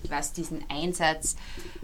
Was 0.09 0.31
diesen 0.31 0.63
Einsatz 0.69 1.35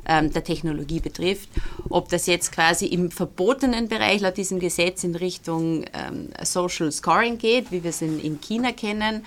ähm, 0.05 0.31
der 0.31 0.43
Technologie 0.43 0.99
betrifft, 0.99 1.49
ob 1.89 2.09
das 2.09 2.27
jetzt 2.27 2.51
quasi 2.51 2.85
im 2.85 3.09
verbotenen 3.09 3.87
Bereich 3.87 4.21
laut 4.21 4.37
diesem 4.37 4.59
Gesetz 4.59 5.03
in 5.03 5.15
Richtung 5.15 5.85
ähm, 5.93 6.29
Social 6.43 6.91
Scoring 6.91 7.39
geht, 7.39 7.71
wie 7.71 7.83
wir 7.83 7.89
es 7.89 8.03
in, 8.03 8.19
in 8.19 8.39
China 8.39 8.71
kennen, 8.71 9.25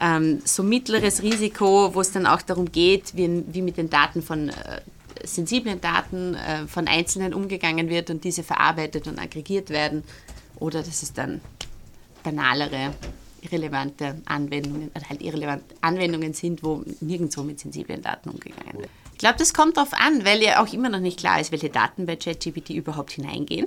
ähm, 0.00 0.40
so 0.44 0.62
mittleres 0.62 1.22
Risiko, 1.22 1.94
wo 1.94 2.00
es 2.00 2.12
dann 2.12 2.26
auch 2.26 2.42
darum 2.42 2.72
geht, 2.72 3.14
wie, 3.14 3.44
wie 3.52 3.62
mit 3.62 3.76
den 3.76 3.90
Daten 3.90 4.22
von 4.22 4.48
äh, 4.48 4.80
sensiblen 5.22 5.80
Daten 5.80 6.34
äh, 6.34 6.66
von 6.66 6.88
Einzelnen 6.88 7.34
umgegangen 7.34 7.88
wird 7.88 8.10
und 8.10 8.24
diese 8.24 8.42
verarbeitet 8.42 9.06
und 9.06 9.18
aggregiert 9.18 9.70
werden, 9.70 10.02
oder 10.58 10.82
das 10.82 11.02
ist 11.02 11.18
dann 11.18 11.40
banalere 12.22 12.94
irrelevante 13.44 14.20
Anwendungen, 14.24 14.90
halt 15.08 15.22
irrelevante 15.22 15.74
Anwendungen 15.80 16.32
sind, 16.32 16.62
wo 16.62 16.82
nirgendwo 17.00 17.42
mit 17.42 17.60
sensiblen 17.60 18.02
Daten 18.02 18.30
umgegangen 18.30 18.78
wird. 18.78 18.90
Ich 19.12 19.18
glaube, 19.18 19.38
das 19.38 19.54
kommt 19.54 19.76
darauf 19.76 19.92
an, 19.92 20.24
weil 20.24 20.42
ja 20.42 20.62
auch 20.62 20.72
immer 20.72 20.88
noch 20.88 21.00
nicht 21.00 21.18
klar 21.18 21.40
ist, 21.40 21.52
welche 21.52 21.70
Daten 21.70 22.06
bei 22.06 22.16
ChatGPT 22.16 22.70
überhaupt 22.70 23.12
hineingehen. 23.12 23.66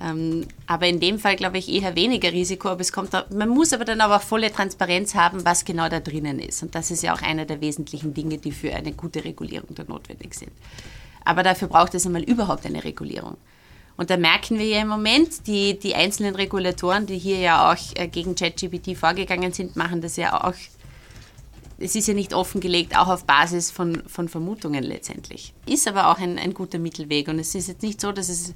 Ähm, 0.00 0.46
aber 0.66 0.86
in 0.86 1.00
dem 1.00 1.18
Fall 1.18 1.34
glaube 1.34 1.58
ich 1.58 1.68
eher 1.68 1.96
weniger 1.96 2.32
Risiko, 2.32 2.68
aber 2.68 2.82
es 2.82 2.92
kommt, 2.92 3.14
da, 3.14 3.26
man 3.30 3.48
muss 3.48 3.72
aber 3.72 3.84
dann 3.84 4.00
aber 4.00 4.16
auch 4.16 4.22
volle 4.22 4.52
Transparenz 4.52 5.14
haben, 5.14 5.44
was 5.44 5.64
genau 5.64 5.88
da 5.88 5.98
drinnen 5.98 6.38
ist. 6.38 6.62
Und 6.62 6.74
das 6.74 6.90
ist 6.90 7.02
ja 7.02 7.14
auch 7.14 7.22
einer 7.22 7.46
der 7.46 7.60
wesentlichen 7.60 8.14
Dinge, 8.14 8.38
die 8.38 8.52
für 8.52 8.72
eine 8.74 8.92
gute 8.92 9.24
Regulierung 9.24 9.74
da 9.74 9.84
notwendig 9.84 10.34
sind. 10.34 10.52
Aber 11.24 11.42
dafür 11.42 11.68
braucht 11.68 11.94
es 11.94 12.06
einmal 12.06 12.22
überhaupt 12.22 12.64
eine 12.64 12.84
Regulierung. 12.84 13.36
Und 13.98 14.10
da 14.10 14.16
merken 14.16 14.60
wir 14.60 14.64
ja 14.64 14.80
im 14.80 14.88
Moment, 14.88 15.48
die, 15.48 15.76
die 15.76 15.96
einzelnen 15.96 16.36
Regulatoren, 16.36 17.06
die 17.06 17.18
hier 17.18 17.38
ja 17.38 17.72
auch 17.72 17.76
äh, 17.96 18.06
gegen 18.06 18.36
ChatGPT 18.36 18.96
vorgegangen 18.96 19.52
sind, 19.52 19.74
machen 19.74 20.00
das 20.00 20.16
ja 20.16 20.44
auch, 20.44 20.54
es 21.78 21.96
ist 21.96 22.06
ja 22.06 22.14
nicht 22.14 22.32
offengelegt, 22.32 22.96
auch 22.96 23.08
auf 23.08 23.24
Basis 23.24 23.72
von, 23.72 24.04
von 24.06 24.28
Vermutungen 24.28 24.84
letztendlich. 24.84 25.52
Ist 25.66 25.88
aber 25.88 26.12
auch 26.12 26.18
ein, 26.18 26.38
ein 26.38 26.54
guter 26.54 26.78
Mittelweg. 26.78 27.26
Und 27.26 27.40
es 27.40 27.56
ist 27.56 27.66
jetzt 27.66 27.82
nicht 27.82 28.00
so, 28.00 28.12
dass 28.12 28.28
es 28.28 28.54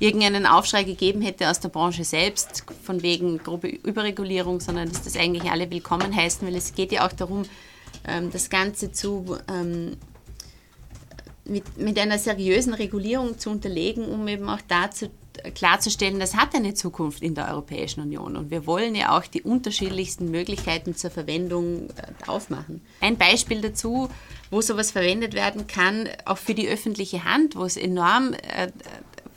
irgendeinen 0.00 0.46
Aufschrei 0.46 0.82
gegeben 0.82 1.22
hätte 1.22 1.48
aus 1.48 1.60
der 1.60 1.68
Branche 1.68 2.02
selbst, 2.02 2.64
von 2.82 3.02
wegen 3.02 3.38
grobe 3.38 3.68
Überregulierung, 3.68 4.58
sondern 4.58 4.88
dass 4.88 5.02
das 5.02 5.16
eigentlich 5.16 5.48
alle 5.48 5.70
willkommen 5.70 6.14
heißen, 6.14 6.44
weil 6.44 6.56
es 6.56 6.74
geht 6.74 6.90
ja 6.90 7.06
auch 7.06 7.12
darum, 7.12 7.44
ähm, 8.04 8.32
das 8.32 8.50
Ganze 8.50 8.90
zu 8.90 9.38
ähm, 9.48 9.96
mit, 11.44 11.76
mit 11.76 11.98
einer 11.98 12.18
seriösen 12.18 12.74
Regulierung 12.74 13.38
zu 13.38 13.50
unterlegen, 13.50 14.04
um 14.06 14.26
eben 14.28 14.48
auch 14.48 14.60
dazu 14.66 15.08
klarzustellen, 15.54 16.20
das 16.20 16.36
hat 16.36 16.54
eine 16.54 16.74
Zukunft 16.74 17.22
in 17.22 17.34
der 17.34 17.48
Europäischen 17.48 18.00
Union 18.00 18.36
und 18.36 18.50
wir 18.50 18.66
wollen 18.66 18.94
ja 18.94 19.16
auch 19.16 19.26
die 19.26 19.42
unterschiedlichsten 19.42 20.30
Möglichkeiten 20.30 20.94
zur 20.94 21.10
Verwendung 21.10 21.88
äh, 21.90 22.28
aufmachen. 22.28 22.82
Ein 23.00 23.16
Beispiel 23.16 23.60
dazu, 23.60 24.08
wo 24.50 24.60
sowas 24.60 24.90
verwendet 24.90 25.34
werden 25.34 25.66
kann, 25.66 26.08
auch 26.26 26.38
für 26.38 26.54
die 26.54 26.68
öffentliche 26.68 27.24
Hand, 27.24 27.56
wo 27.56 27.64
es 27.64 27.76
enorm 27.76 28.34
äh, 28.34 28.70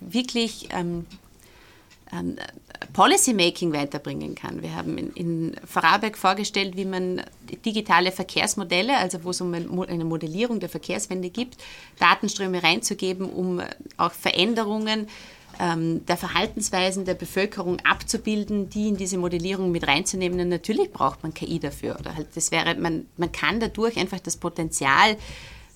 wirklich 0.02 0.70
ähm, 0.74 1.06
ähm, 2.12 2.38
Policymaking 2.94 3.74
weiterbringen 3.74 4.36
kann. 4.36 4.62
Wir 4.62 4.76
haben 4.76 4.98
in, 4.98 5.12
in 5.12 5.56
Vorarlberg 5.66 6.18
vorgestellt, 6.18 6.78
wie 6.78 6.86
man 6.86 7.22
digitale 7.66 8.12
Verkehrsmodelle, 8.12 8.98
also 8.98 9.24
wo 9.24 9.32
es 9.32 9.42
um 9.42 9.54
eine 9.54 10.06
Modellierung 10.06 10.60
der 10.60 10.70
Verkehrswende 10.70 11.30
gibt, 11.30 11.58
Datenströme 12.00 12.64
reinzugeben, 12.64 13.30
um 13.30 13.62
auch 13.98 14.12
Veränderungen 14.12 15.08
ähm, 15.60 16.06
der 16.06 16.18
Verhaltensweisen 16.18 17.06
der 17.06 17.14
Bevölkerung 17.14 17.80
abzubilden, 17.82 18.70
die 18.70 18.90
in 18.90 18.98
diese 18.98 19.18
Modellierung 19.18 19.72
mit 19.72 19.88
reinzunehmen. 19.88 20.40
Und 20.40 20.50
natürlich 20.50 20.92
braucht 20.92 21.24
man 21.24 21.34
KI 21.34 21.60
dafür. 21.60 21.98
Oder 22.00 22.16
halt 22.16 22.28
das 22.36 22.52
wäre, 22.52 22.76
man, 22.76 23.08
man 23.18 23.32
kann 23.32 23.60
dadurch 23.60 23.98
einfach 23.98 24.20
das 24.20 24.38
Potenzial 24.38 25.18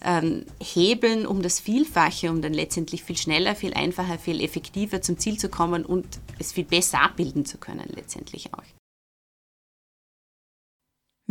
ähm, 0.01 0.45
hebeln 0.61 1.25
um 1.25 1.41
das 1.41 1.59
Vielfache, 1.59 2.29
um 2.29 2.41
dann 2.41 2.53
letztendlich 2.53 3.03
viel 3.03 3.17
schneller, 3.17 3.55
viel 3.55 3.73
einfacher, 3.73 4.17
viel 4.17 4.41
effektiver 4.41 5.01
zum 5.01 5.17
Ziel 5.17 5.37
zu 5.37 5.49
kommen 5.49 5.85
und 5.85 6.05
es 6.37 6.51
viel 6.51 6.65
besser 6.65 7.01
abbilden 7.01 7.45
zu 7.45 7.57
können, 7.57 7.87
letztendlich 7.93 8.53
auch. 8.53 8.63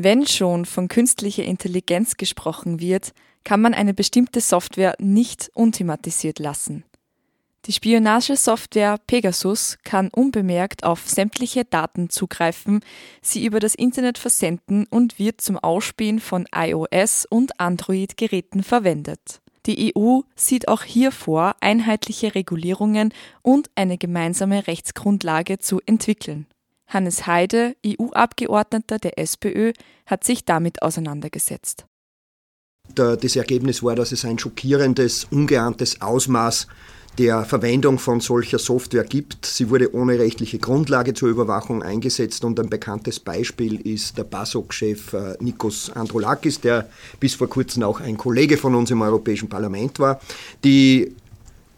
Wenn 0.00 0.26
schon 0.26 0.64
von 0.64 0.86
künstlicher 0.86 1.44
Intelligenz 1.44 2.16
gesprochen 2.16 2.78
wird, 2.78 3.12
kann 3.42 3.60
man 3.60 3.74
eine 3.74 3.94
bestimmte 3.94 4.40
Software 4.40 4.94
nicht 5.00 5.50
unthematisiert 5.54 6.38
lassen. 6.38 6.84
Die 7.66 7.72
Spionagesoftware 7.72 8.98
Pegasus 9.06 9.78
kann 9.84 10.08
unbemerkt 10.08 10.84
auf 10.84 11.08
sämtliche 11.08 11.64
Daten 11.64 12.08
zugreifen, 12.08 12.80
sie 13.20 13.44
über 13.44 13.60
das 13.60 13.74
Internet 13.74 14.16
versenden 14.16 14.86
und 14.88 15.18
wird 15.18 15.40
zum 15.40 15.58
Ausspähen 15.58 16.20
von 16.20 16.46
iOS 16.54 17.26
und 17.28 17.60
Android-Geräten 17.60 18.62
verwendet. 18.62 19.40
Die 19.66 19.92
EU 19.94 20.20
sieht 20.34 20.68
auch 20.68 20.82
hier 20.82 21.12
vor, 21.12 21.56
einheitliche 21.60 22.34
Regulierungen 22.34 23.12
und 23.42 23.68
eine 23.74 23.98
gemeinsame 23.98 24.66
Rechtsgrundlage 24.66 25.58
zu 25.58 25.80
entwickeln. 25.84 26.46
Hannes 26.86 27.26
Heide, 27.26 27.76
EU-Abgeordneter 27.84 28.98
der 28.98 29.18
SPÖ, 29.18 29.74
hat 30.06 30.24
sich 30.24 30.46
damit 30.46 30.80
auseinandergesetzt. 30.80 31.84
Das 32.94 33.36
Ergebnis 33.36 33.82
war, 33.82 33.94
dass 33.94 34.12
es 34.12 34.24
ein 34.24 34.38
schockierendes, 34.38 35.24
ungeahntes 35.24 36.00
Ausmaß 36.00 36.66
der 37.18 37.44
Verwendung 37.44 37.98
von 37.98 38.20
solcher 38.20 38.60
Software 38.60 39.02
gibt. 39.02 39.44
Sie 39.44 39.70
wurde 39.70 39.92
ohne 39.92 40.18
rechtliche 40.18 40.58
Grundlage 40.58 41.14
zur 41.14 41.28
Überwachung 41.28 41.82
eingesetzt 41.82 42.44
und 42.44 42.60
ein 42.60 42.70
bekanntes 42.70 43.18
Beispiel 43.18 43.80
ist 43.80 44.16
der 44.16 44.24
BASOK-Chef 44.24 45.12
äh, 45.12 45.36
Nikos 45.40 45.90
Androulakis, 45.90 46.60
der 46.60 46.88
bis 47.18 47.34
vor 47.34 47.48
kurzem 47.48 47.82
auch 47.82 48.00
ein 48.00 48.16
Kollege 48.16 48.56
von 48.56 48.74
uns 48.76 48.92
im 48.92 49.02
Europäischen 49.02 49.48
Parlament 49.48 49.98
war. 49.98 50.20
Die 50.62 51.12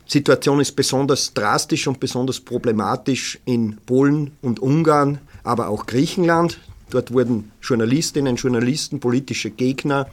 Situation 0.06 0.60
ist 0.60 0.76
besonders 0.76 1.32
drastisch 1.32 1.86
und 1.86 2.00
besonders 2.00 2.40
problematisch 2.40 3.38
in 3.46 3.78
Polen 3.86 4.32
und 4.42 4.60
Ungarn, 4.60 5.20
aber 5.42 5.68
auch 5.68 5.86
Griechenland. 5.86 6.58
Dort 6.90 7.12
wurden 7.12 7.52
Journalistinnen, 7.62 8.36
Journalisten, 8.36 9.00
politische 9.00 9.50
Gegner 9.50 10.08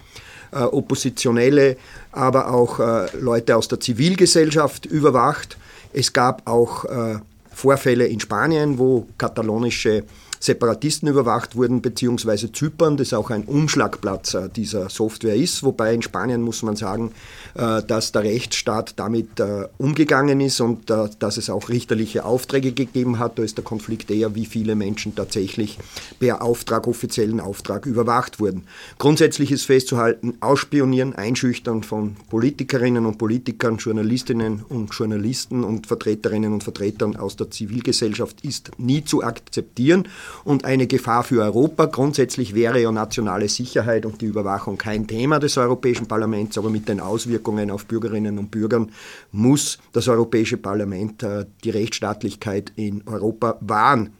äh, 0.51 0.59
Oppositionelle, 0.59 1.77
aber 2.11 2.53
auch 2.53 2.79
äh, 2.79 3.07
Leute 3.17 3.55
aus 3.55 3.67
der 3.67 3.79
Zivilgesellschaft 3.79 4.85
überwacht. 4.85 5.57
Es 5.93 6.13
gab 6.13 6.47
auch 6.47 6.85
äh, 6.85 7.19
Vorfälle 7.53 8.05
in 8.05 8.19
Spanien, 8.19 8.77
wo 8.77 9.07
katalonische 9.17 10.03
Separatisten 10.39 11.07
überwacht 11.07 11.55
wurden, 11.55 11.81
beziehungsweise 11.81 12.51
Zypern, 12.51 12.97
das 12.97 13.13
auch 13.13 13.29
ein 13.29 13.43
Umschlagplatz 13.43 14.33
äh, 14.33 14.49
dieser 14.49 14.89
Software 14.89 15.35
ist. 15.35 15.63
Wobei 15.63 15.93
in 15.93 16.01
Spanien 16.01 16.41
muss 16.41 16.63
man 16.63 16.75
sagen, 16.75 17.11
äh, 17.55 17.81
dass 17.83 18.11
der 18.11 18.23
Rechtsstaat 18.23 18.93
damit 18.97 19.39
äh, 19.39 19.67
umgegangen 19.77 20.41
ist 20.41 20.61
und 20.61 20.89
dass 20.89 21.37
es 21.37 21.49
auch 21.49 21.69
richterliche 21.69 22.25
Aufträge 22.25 22.71
gegeben 22.71 23.19
hat. 23.19 23.39
Da 23.39 23.43
ist 23.43 23.57
der 23.57 23.63
Konflikt 23.63 24.11
eher, 24.11 24.35
wie 24.35 24.45
viele 24.45 24.75
Menschen 24.75 25.15
tatsächlich 25.15 25.77
per 26.19 26.41
Auftrag, 26.41 26.87
offiziellen 26.87 27.39
Auftrag 27.39 27.85
überwacht 27.85 28.39
wurden. 28.39 28.63
Grundsätzlich 28.97 29.51
ist 29.51 29.65
festzuhalten, 29.65 30.35
Ausspionieren, 30.39 31.15
Einschüchtern 31.15 31.83
von 31.83 32.15
Politikerinnen 32.29 33.05
und 33.05 33.17
Politikern, 33.17 33.77
Journalistinnen 33.77 34.63
und 34.69 34.93
Journalisten 34.93 35.63
und 35.63 35.87
Vertreterinnen 35.87 36.53
und 36.53 36.63
Vertretern 36.63 37.15
aus 37.15 37.35
der 37.35 37.49
Zivilgesellschaft 37.49 38.43
ist 38.43 38.71
nie 38.77 39.03
zu 39.03 39.23
akzeptieren 39.23 40.07
und 40.43 40.65
eine 40.65 40.87
Gefahr 40.87 41.23
für 41.23 41.41
Europa. 41.41 41.85
Grundsätzlich 41.85 42.55
wäre 42.55 42.81
ja 42.81 42.91
nationale 42.91 43.49
Sicherheit 43.49 44.05
und 44.05 44.21
die 44.21 44.25
Überwachung 44.25 44.77
kein 44.77 45.07
Thema 45.07 45.39
des 45.39 45.57
Europäischen 45.57 46.07
Parlaments, 46.07 46.57
aber 46.57 46.69
mit 46.69 46.87
den 46.87 46.99
Auswirkungen 46.99 47.71
auf 47.71 47.85
Bürgerinnen 47.85 48.37
und 48.37 48.51
Bürger 48.51 48.87
muss 49.31 49.79
das 49.93 50.07
Europäische 50.07 50.57
Parlament 50.57 51.23
äh, 51.23 51.45
die 51.63 51.69
Rechtsstaatlichkeit 51.69 52.71
in 52.75 53.03
Europa 53.05 53.57
wahren. 53.61 54.13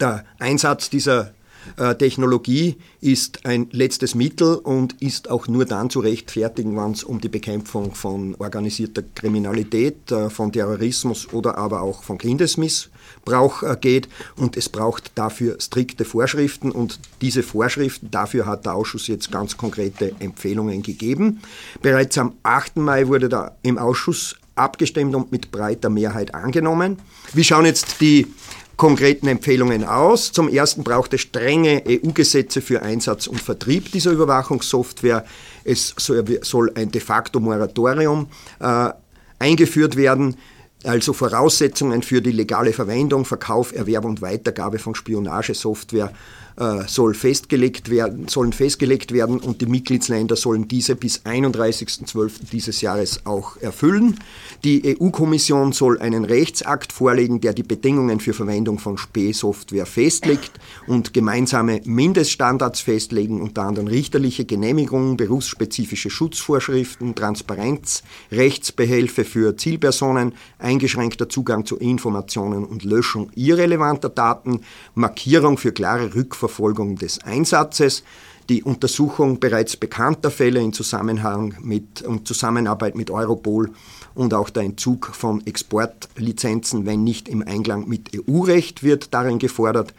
Der 0.00 0.24
Einsatz 0.38 0.90
dieser 0.90 1.32
Technologie 1.98 2.76
ist 3.00 3.46
ein 3.46 3.68
letztes 3.72 4.14
Mittel 4.14 4.56
und 4.56 5.00
ist 5.00 5.30
auch 5.30 5.48
nur 5.48 5.64
dann 5.64 5.90
zu 5.90 6.00
rechtfertigen, 6.00 6.76
wenn 6.76 6.92
es 6.92 7.04
um 7.04 7.20
die 7.20 7.28
Bekämpfung 7.28 7.94
von 7.94 8.34
organisierter 8.38 9.02
Kriminalität, 9.14 10.10
äh, 10.10 10.30
von 10.30 10.52
Terrorismus 10.52 11.32
oder 11.32 11.58
aber 11.58 11.82
auch 11.82 12.02
von 12.02 12.18
Kindesmissbrauch 12.18 12.92
Brauch 13.24 13.62
äh, 13.62 13.76
geht 13.80 14.08
und 14.36 14.56
es 14.56 14.68
braucht 14.68 15.12
dafür 15.14 15.56
strikte 15.60 16.04
Vorschriften 16.04 16.70
und 16.70 16.98
diese 17.20 17.42
Vorschriften, 17.42 18.10
dafür 18.10 18.46
hat 18.46 18.66
der 18.66 18.74
Ausschuss 18.74 19.06
jetzt 19.06 19.30
ganz 19.30 19.56
konkrete 19.56 20.14
Empfehlungen 20.18 20.82
gegeben. 20.82 21.40
Bereits 21.80 22.18
am 22.18 22.34
8. 22.42 22.76
Mai 22.76 23.08
wurde 23.08 23.28
da 23.28 23.56
im 23.62 23.78
Ausschuss 23.78 24.36
abgestimmt 24.54 25.14
und 25.14 25.32
mit 25.32 25.50
breiter 25.50 25.90
Mehrheit 25.90 26.34
angenommen. 26.34 26.98
Wie 27.32 27.44
schauen 27.44 27.64
jetzt 27.64 28.00
die 28.00 28.26
konkreten 28.76 29.28
Empfehlungen 29.28 29.84
aus? 29.84 30.32
Zum 30.32 30.48
ersten 30.48 30.84
braucht 30.84 31.14
es 31.14 31.20
strenge 31.20 31.82
EU-Gesetze 31.86 32.60
für 32.60 32.82
Einsatz 32.82 33.26
und 33.26 33.40
Vertrieb 33.40 33.92
dieser 33.92 34.10
Überwachungssoftware. 34.10 35.24
Es 35.64 35.94
soll 35.96 36.72
ein 36.74 36.90
de 36.90 37.00
facto 37.00 37.40
Moratorium 37.40 38.28
äh, 38.60 38.90
eingeführt 39.38 39.96
werden 39.96 40.36
also 40.84 41.12
Voraussetzungen 41.12 42.02
für 42.02 42.20
die 42.20 42.32
legale 42.32 42.72
Verwendung, 42.72 43.24
Verkauf, 43.24 43.74
Erwerb 43.74 44.04
und 44.04 44.20
Weitergabe 44.20 44.78
von 44.78 44.94
Spionagesoftware 44.94 46.12
soll 46.86 47.14
festgelegt 47.14 47.90
werden, 47.90 48.28
sollen 48.28 48.52
festgelegt 48.52 49.12
werden 49.12 49.40
und 49.40 49.60
die 49.60 49.66
Mitgliedsländer 49.66 50.36
sollen 50.36 50.68
diese 50.68 50.96
bis 50.96 51.22
31.12. 51.24 52.50
dieses 52.52 52.80
Jahres 52.80 53.24
auch 53.24 53.56
erfüllen. 53.58 54.18
Die 54.64 54.96
EU-Kommission 55.00 55.72
soll 55.72 55.98
einen 55.98 56.24
Rechtsakt 56.24 56.92
vorlegen, 56.92 57.40
der 57.40 57.54
die 57.54 57.62
Bedingungen 57.62 58.20
für 58.20 58.32
Verwendung 58.32 58.78
von 58.78 58.98
Spähsoftware 58.98 59.86
festlegt 59.86 60.52
und 60.86 61.12
gemeinsame 61.12 61.80
Mindeststandards 61.84 62.80
festlegen, 62.80 63.40
unter 63.40 63.62
anderem 63.62 63.88
richterliche 63.88 64.44
Genehmigungen, 64.44 65.16
berufsspezifische 65.16 66.10
Schutzvorschriften, 66.10 67.14
Transparenz, 67.14 68.02
Rechtsbehelfe 68.30 69.24
für 69.24 69.56
Zielpersonen, 69.56 70.34
eingeschränkter 70.58 71.28
Zugang 71.28 71.66
zu 71.66 71.76
Informationen 71.76 72.64
und 72.64 72.84
Löschung 72.84 73.30
irrelevanter 73.34 74.08
Daten, 74.08 74.60
Markierung 74.94 75.58
für 75.58 75.72
klare 75.72 76.14
Rückverfolgung 76.42 76.96
des 76.96 77.22
Einsatzes, 77.22 78.02
die 78.48 78.64
Untersuchung 78.64 79.38
bereits 79.38 79.76
bekannter 79.76 80.30
Fälle 80.30 80.60
in 80.60 80.72
Zusammenhang 80.72 81.54
mit 81.60 82.02
und 82.02 82.26
Zusammenarbeit 82.26 82.96
mit 82.96 83.10
Europol 83.10 83.70
und 84.14 84.34
auch 84.34 84.50
der 84.50 84.64
Entzug 84.64 85.06
von 85.06 85.46
Exportlizenzen, 85.46 86.84
wenn 86.84 87.04
nicht 87.04 87.28
im 87.28 87.46
Einklang 87.46 87.88
mit 87.88 88.10
EU-Recht, 88.14 88.82
wird 88.82 89.14
darin 89.14 89.38
gefordert. 89.38 89.94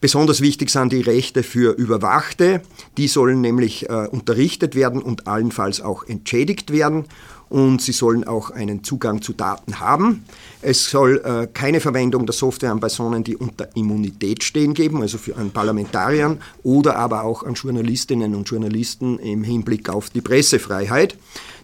Besonders 0.00 0.40
wichtig 0.40 0.70
sind 0.70 0.92
die 0.92 1.00
Rechte 1.00 1.42
für 1.42 1.76
Überwachte. 1.76 2.62
Die 2.96 3.08
sollen 3.08 3.40
nämlich 3.40 3.88
äh, 3.88 4.06
unterrichtet 4.10 4.76
werden 4.76 5.02
und 5.02 5.26
allenfalls 5.26 5.80
auch 5.80 6.04
entschädigt 6.04 6.72
werden 6.72 7.06
und 7.48 7.80
sie 7.80 7.92
sollen 7.92 8.24
auch 8.24 8.50
einen 8.50 8.84
Zugang 8.84 9.22
zu 9.22 9.32
Daten 9.32 9.80
haben. 9.80 10.24
Es 10.62 10.90
soll 10.90 11.22
äh, 11.24 11.46
keine 11.52 11.80
Verwendung 11.80 12.26
der 12.26 12.34
Software 12.34 12.70
an 12.70 12.80
Personen, 12.80 13.24
die 13.24 13.36
unter 13.36 13.74
Immunität 13.74 14.44
stehen, 14.44 14.74
geben, 14.74 15.02
also 15.02 15.18
für 15.18 15.36
an 15.36 15.50
Parlamentariern 15.50 16.40
oder 16.62 16.96
aber 16.96 17.24
auch 17.24 17.42
an 17.42 17.54
Journalistinnen 17.54 18.34
und 18.34 18.48
Journalisten 18.48 19.18
im 19.18 19.44
Hinblick 19.44 19.88
auf 19.88 20.10
die 20.10 20.20
Pressefreiheit. 20.20 21.16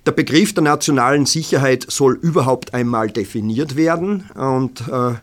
Der 0.07 0.13
Begriff 0.13 0.53
der 0.53 0.65
nationalen 0.65 1.27
Sicherheit 1.27 1.87
soll 1.89 2.15
überhaupt 2.15 2.75
einmal 2.75 3.11
definiert 3.11 3.77
werden 3.77 4.31
und 4.35 4.83
äh, 4.89 5.15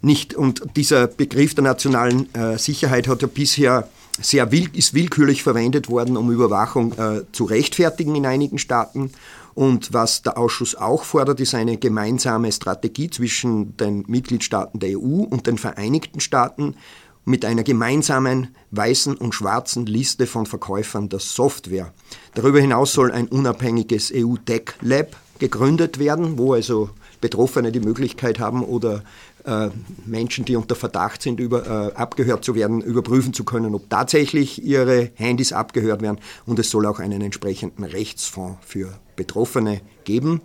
nicht, 0.00 0.34
und 0.34 0.62
dieser 0.76 1.06
Begriff 1.06 1.54
der 1.54 1.64
nationalen 1.64 2.32
äh, 2.34 2.58
Sicherheit 2.58 3.08
hat 3.08 3.22
ja 3.22 3.28
bisher 3.28 3.88
sehr 4.20 4.50
will, 4.52 4.68
ist 4.72 4.94
willkürlich 4.94 5.42
verwendet 5.42 5.88
worden, 5.88 6.16
um 6.16 6.30
Überwachung 6.30 6.92
äh, 6.98 7.22
zu 7.32 7.44
rechtfertigen 7.44 8.14
in 8.14 8.26
einigen 8.26 8.58
Staaten. 8.58 9.12
Und 9.54 9.92
was 9.92 10.22
der 10.22 10.38
Ausschuss 10.38 10.76
auch 10.76 11.02
fordert, 11.02 11.40
ist 11.40 11.54
eine 11.54 11.78
gemeinsame 11.78 12.52
Strategie 12.52 13.10
zwischen 13.10 13.76
den 13.76 14.04
Mitgliedstaaten 14.06 14.78
der 14.78 14.98
EU 14.98 15.24
und 15.24 15.46
den 15.48 15.58
Vereinigten 15.58 16.20
Staaten 16.20 16.76
mit 17.24 17.44
einer 17.44 17.64
gemeinsamen 17.64 18.54
weißen 18.70 19.16
und 19.16 19.34
schwarzen 19.34 19.84
Liste 19.86 20.26
von 20.26 20.46
Verkäufern 20.46 21.08
der 21.08 21.18
Software. 21.18 21.92
Darüber 22.34 22.60
hinaus 22.60 22.92
soll 22.92 23.10
ein 23.12 23.28
unabhängiges 23.28 24.12
EU-Tech 24.14 24.74
Lab 24.80 25.16
gegründet 25.38 25.98
werden, 25.98 26.38
wo 26.38 26.54
also 26.54 26.90
Betroffene 27.20 27.72
die 27.72 27.80
Möglichkeit 27.80 28.38
haben 28.38 28.62
oder 28.62 29.02
äh, 29.44 29.70
Menschen, 30.06 30.44
die 30.44 30.56
unter 30.56 30.74
Verdacht 30.74 31.22
sind, 31.22 31.40
über, 31.40 31.66
äh, 31.66 31.94
abgehört 31.94 32.44
zu 32.44 32.54
werden, 32.54 32.80
überprüfen 32.80 33.32
zu 33.32 33.44
können, 33.44 33.74
ob 33.74 33.88
tatsächlich 33.90 34.62
ihre 34.62 35.10
Handys 35.14 35.52
abgehört 35.52 36.02
werden. 36.02 36.18
Und 36.46 36.58
es 36.58 36.70
soll 36.70 36.86
auch 36.86 36.98
einen 36.98 37.22
entsprechenden 37.22 37.84
Rechtsfonds 37.84 38.58
für 38.64 38.98
Betroffene 39.16 39.80
geben. 40.04 40.42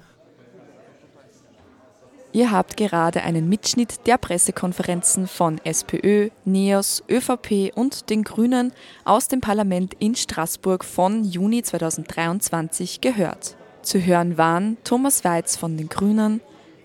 Ihr 2.36 2.50
habt 2.50 2.78
gerade 2.78 3.22
einen 3.22 3.48
Mitschnitt 3.48 4.08
der 4.08 4.18
Pressekonferenzen 4.18 5.28
von 5.28 5.62
SPÖ, 5.64 6.30
NEOS, 6.46 7.04
ÖVP 7.08 7.72
und 7.76 8.10
den 8.10 8.24
Grünen 8.24 8.74
aus 9.06 9.28
dem 9.28 9.40
Parlament 9.40 9.94
in 10.00 10.16
Straßburg 10.16 10.84
von 10.84 11.24
Juni 11.24 11.62
2023 11.62 13.02
gehört. 13.02 13.56
Zu 13.84 14.04
hören 14.04 14.40
waren 14.40 14.78
Thomas 14.84 15.24
Weiz 15.24 15.58
von 15.58 15.78
den 15.78 15.90
Grünen, 15.90 16.42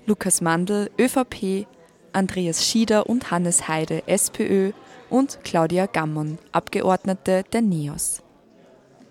Lukas 0.09 0.41
Mandl, 0.41 0.91
ÖVP, 0.99 1.67
Andreas 2.15 2.65
Schieder 2.65 3.11
und 3.11 3.31
Hannes 3.31 3.69
Heide, 3.69 4.03
SPÖ 4.07 4.73
und 5.11 5.41
Claudia 5.45 5.85
Gammon, 5.85 6.39
Abgeordnete 6.51 7.45
der 7.53 7.61
NEOS. 7.61 8.23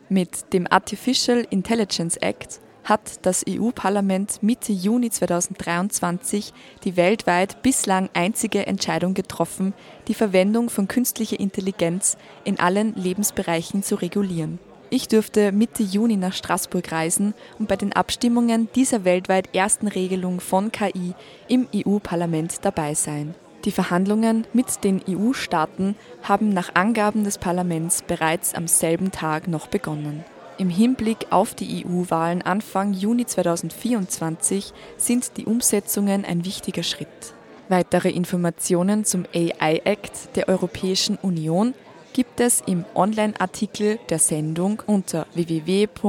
Mit 0.10 0.54
dem 0.54 0.66
Artificial 0.68 1.46
Intelligence 1.52 2.18
Act 2.18 2.62
hat 2.84 3.24
das 3.28 3.46
EU-Parlament 3.48 4.42
Mitte 4.42 4.74
Juni 4.74 5.12
2023 5.12 6.52
die 6.84 6.98
weltweit 6.98 7.62
bislang 7.62 8.10
einzige 8.14 8.66
Entscheidung 8.66 9.14
getroffen, 9.14 9.76
die 10.08 10.16
Verwendung 10.16 10.72
von 10.72 10.88
künstlicher 10.88 11.40
Intelligenz 11.40 12.18
in 12.44 12.60
allen 12.60 12.96
Lebensbereichen 12.96 13.84
zu 13.84 13.94
regulieren. 14.02 14.58
Ich 14.90 15.10
durfte 15.10 15.52
Mitte 15.52 15.84
Juni 15.84 16.16
nach 16.16 16.34
Straßburg 16.34 16.92
reisen 16.92 17.34
und 17.60 17.68
bei 17.68 17.76
den 17.76 17.92
Abstimmungen 17.92 18.70
dieser 18.74 19.04
weltweit 19.04 19.54
ersten 19.54 19.88
Regelung 19.88 20.40
von 20.40 20.72
KI 20.72 21.14
im 21.50 21.68
EU-Parlament 21.76 22.64
dabei 22.64 22.94
sein. 22.94 23.36
Die 23.66 23.72
Verhandlungen 23.72 24.48
mit 24.54 24.86
den 24.86 25.02
EU-Staaten 25.10 25.96
haben 26.24 26.50
nach 26.50 26.74
Angaben 26.76 27.26
des 27.26 27.38
Parlaments 27.38 28.02
bereits 28.02 28.54
am 28.54 28.68
selben 28.68 29.12
Tag 29.12 29.50
noch 29.50 29.68
begonnen. 29.68 30.24
Im 30.58 30.70
Hinblick 30.70 31.28
auf 31.32 31.54
die 31.54 31.86
EU-Wahlen 31.86 32.42
Anfang 32.42 32.94
Juni 32.94 33.26
2024 33.26 34.72
sind 34.96 35.36
die 35.36 35.46
Umsetzungen 35.46 36.24
ein 36.24 36.46
wichtiger 36.46 36.84
Schritt. 36.84 37.34
Weitere 37.68 38.10
Informationen 38.10 39.04
zum 39.04 39.26
AI 39.36 39.82
Act 39.84 40.36
der 40.38 40.48
Europäischen 40.48 41.18
Union 41.18 41.74
gibt 42.18 42.40
es 42.40 42.62
im 42.66 42.84
Online-Artikel 42.96 44.00
der 44.10 44.18
Sendung 44.18 44.82
unter 44.88 45.28
www.frf.at 45.36 46.00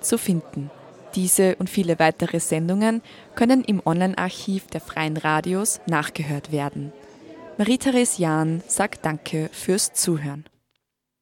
zu 0.00 0.18
finden. 0.18 0.72
Diese 1.14 1.54
und 1.54 1.70
viele 1.70 2.00
weitere 2.00 2.40
Sendungen 2.40 3.00
können 3.36 3.62
im 3.62 3.80
Online-Archiv 3.84 4.66
der 4.66 4.80
Freien 4.80 5.16
Radios 5.16 5.80
nachgehört 5.86 6.50
werden. 6.50 6.92
Marie-Therese 7.58 8.20
Jahn 8.20 8.64
sagt 8.66 9.04
Danke 9.04 9.48
fürs 9.52 9.92
Zuhören. 9.92 10.46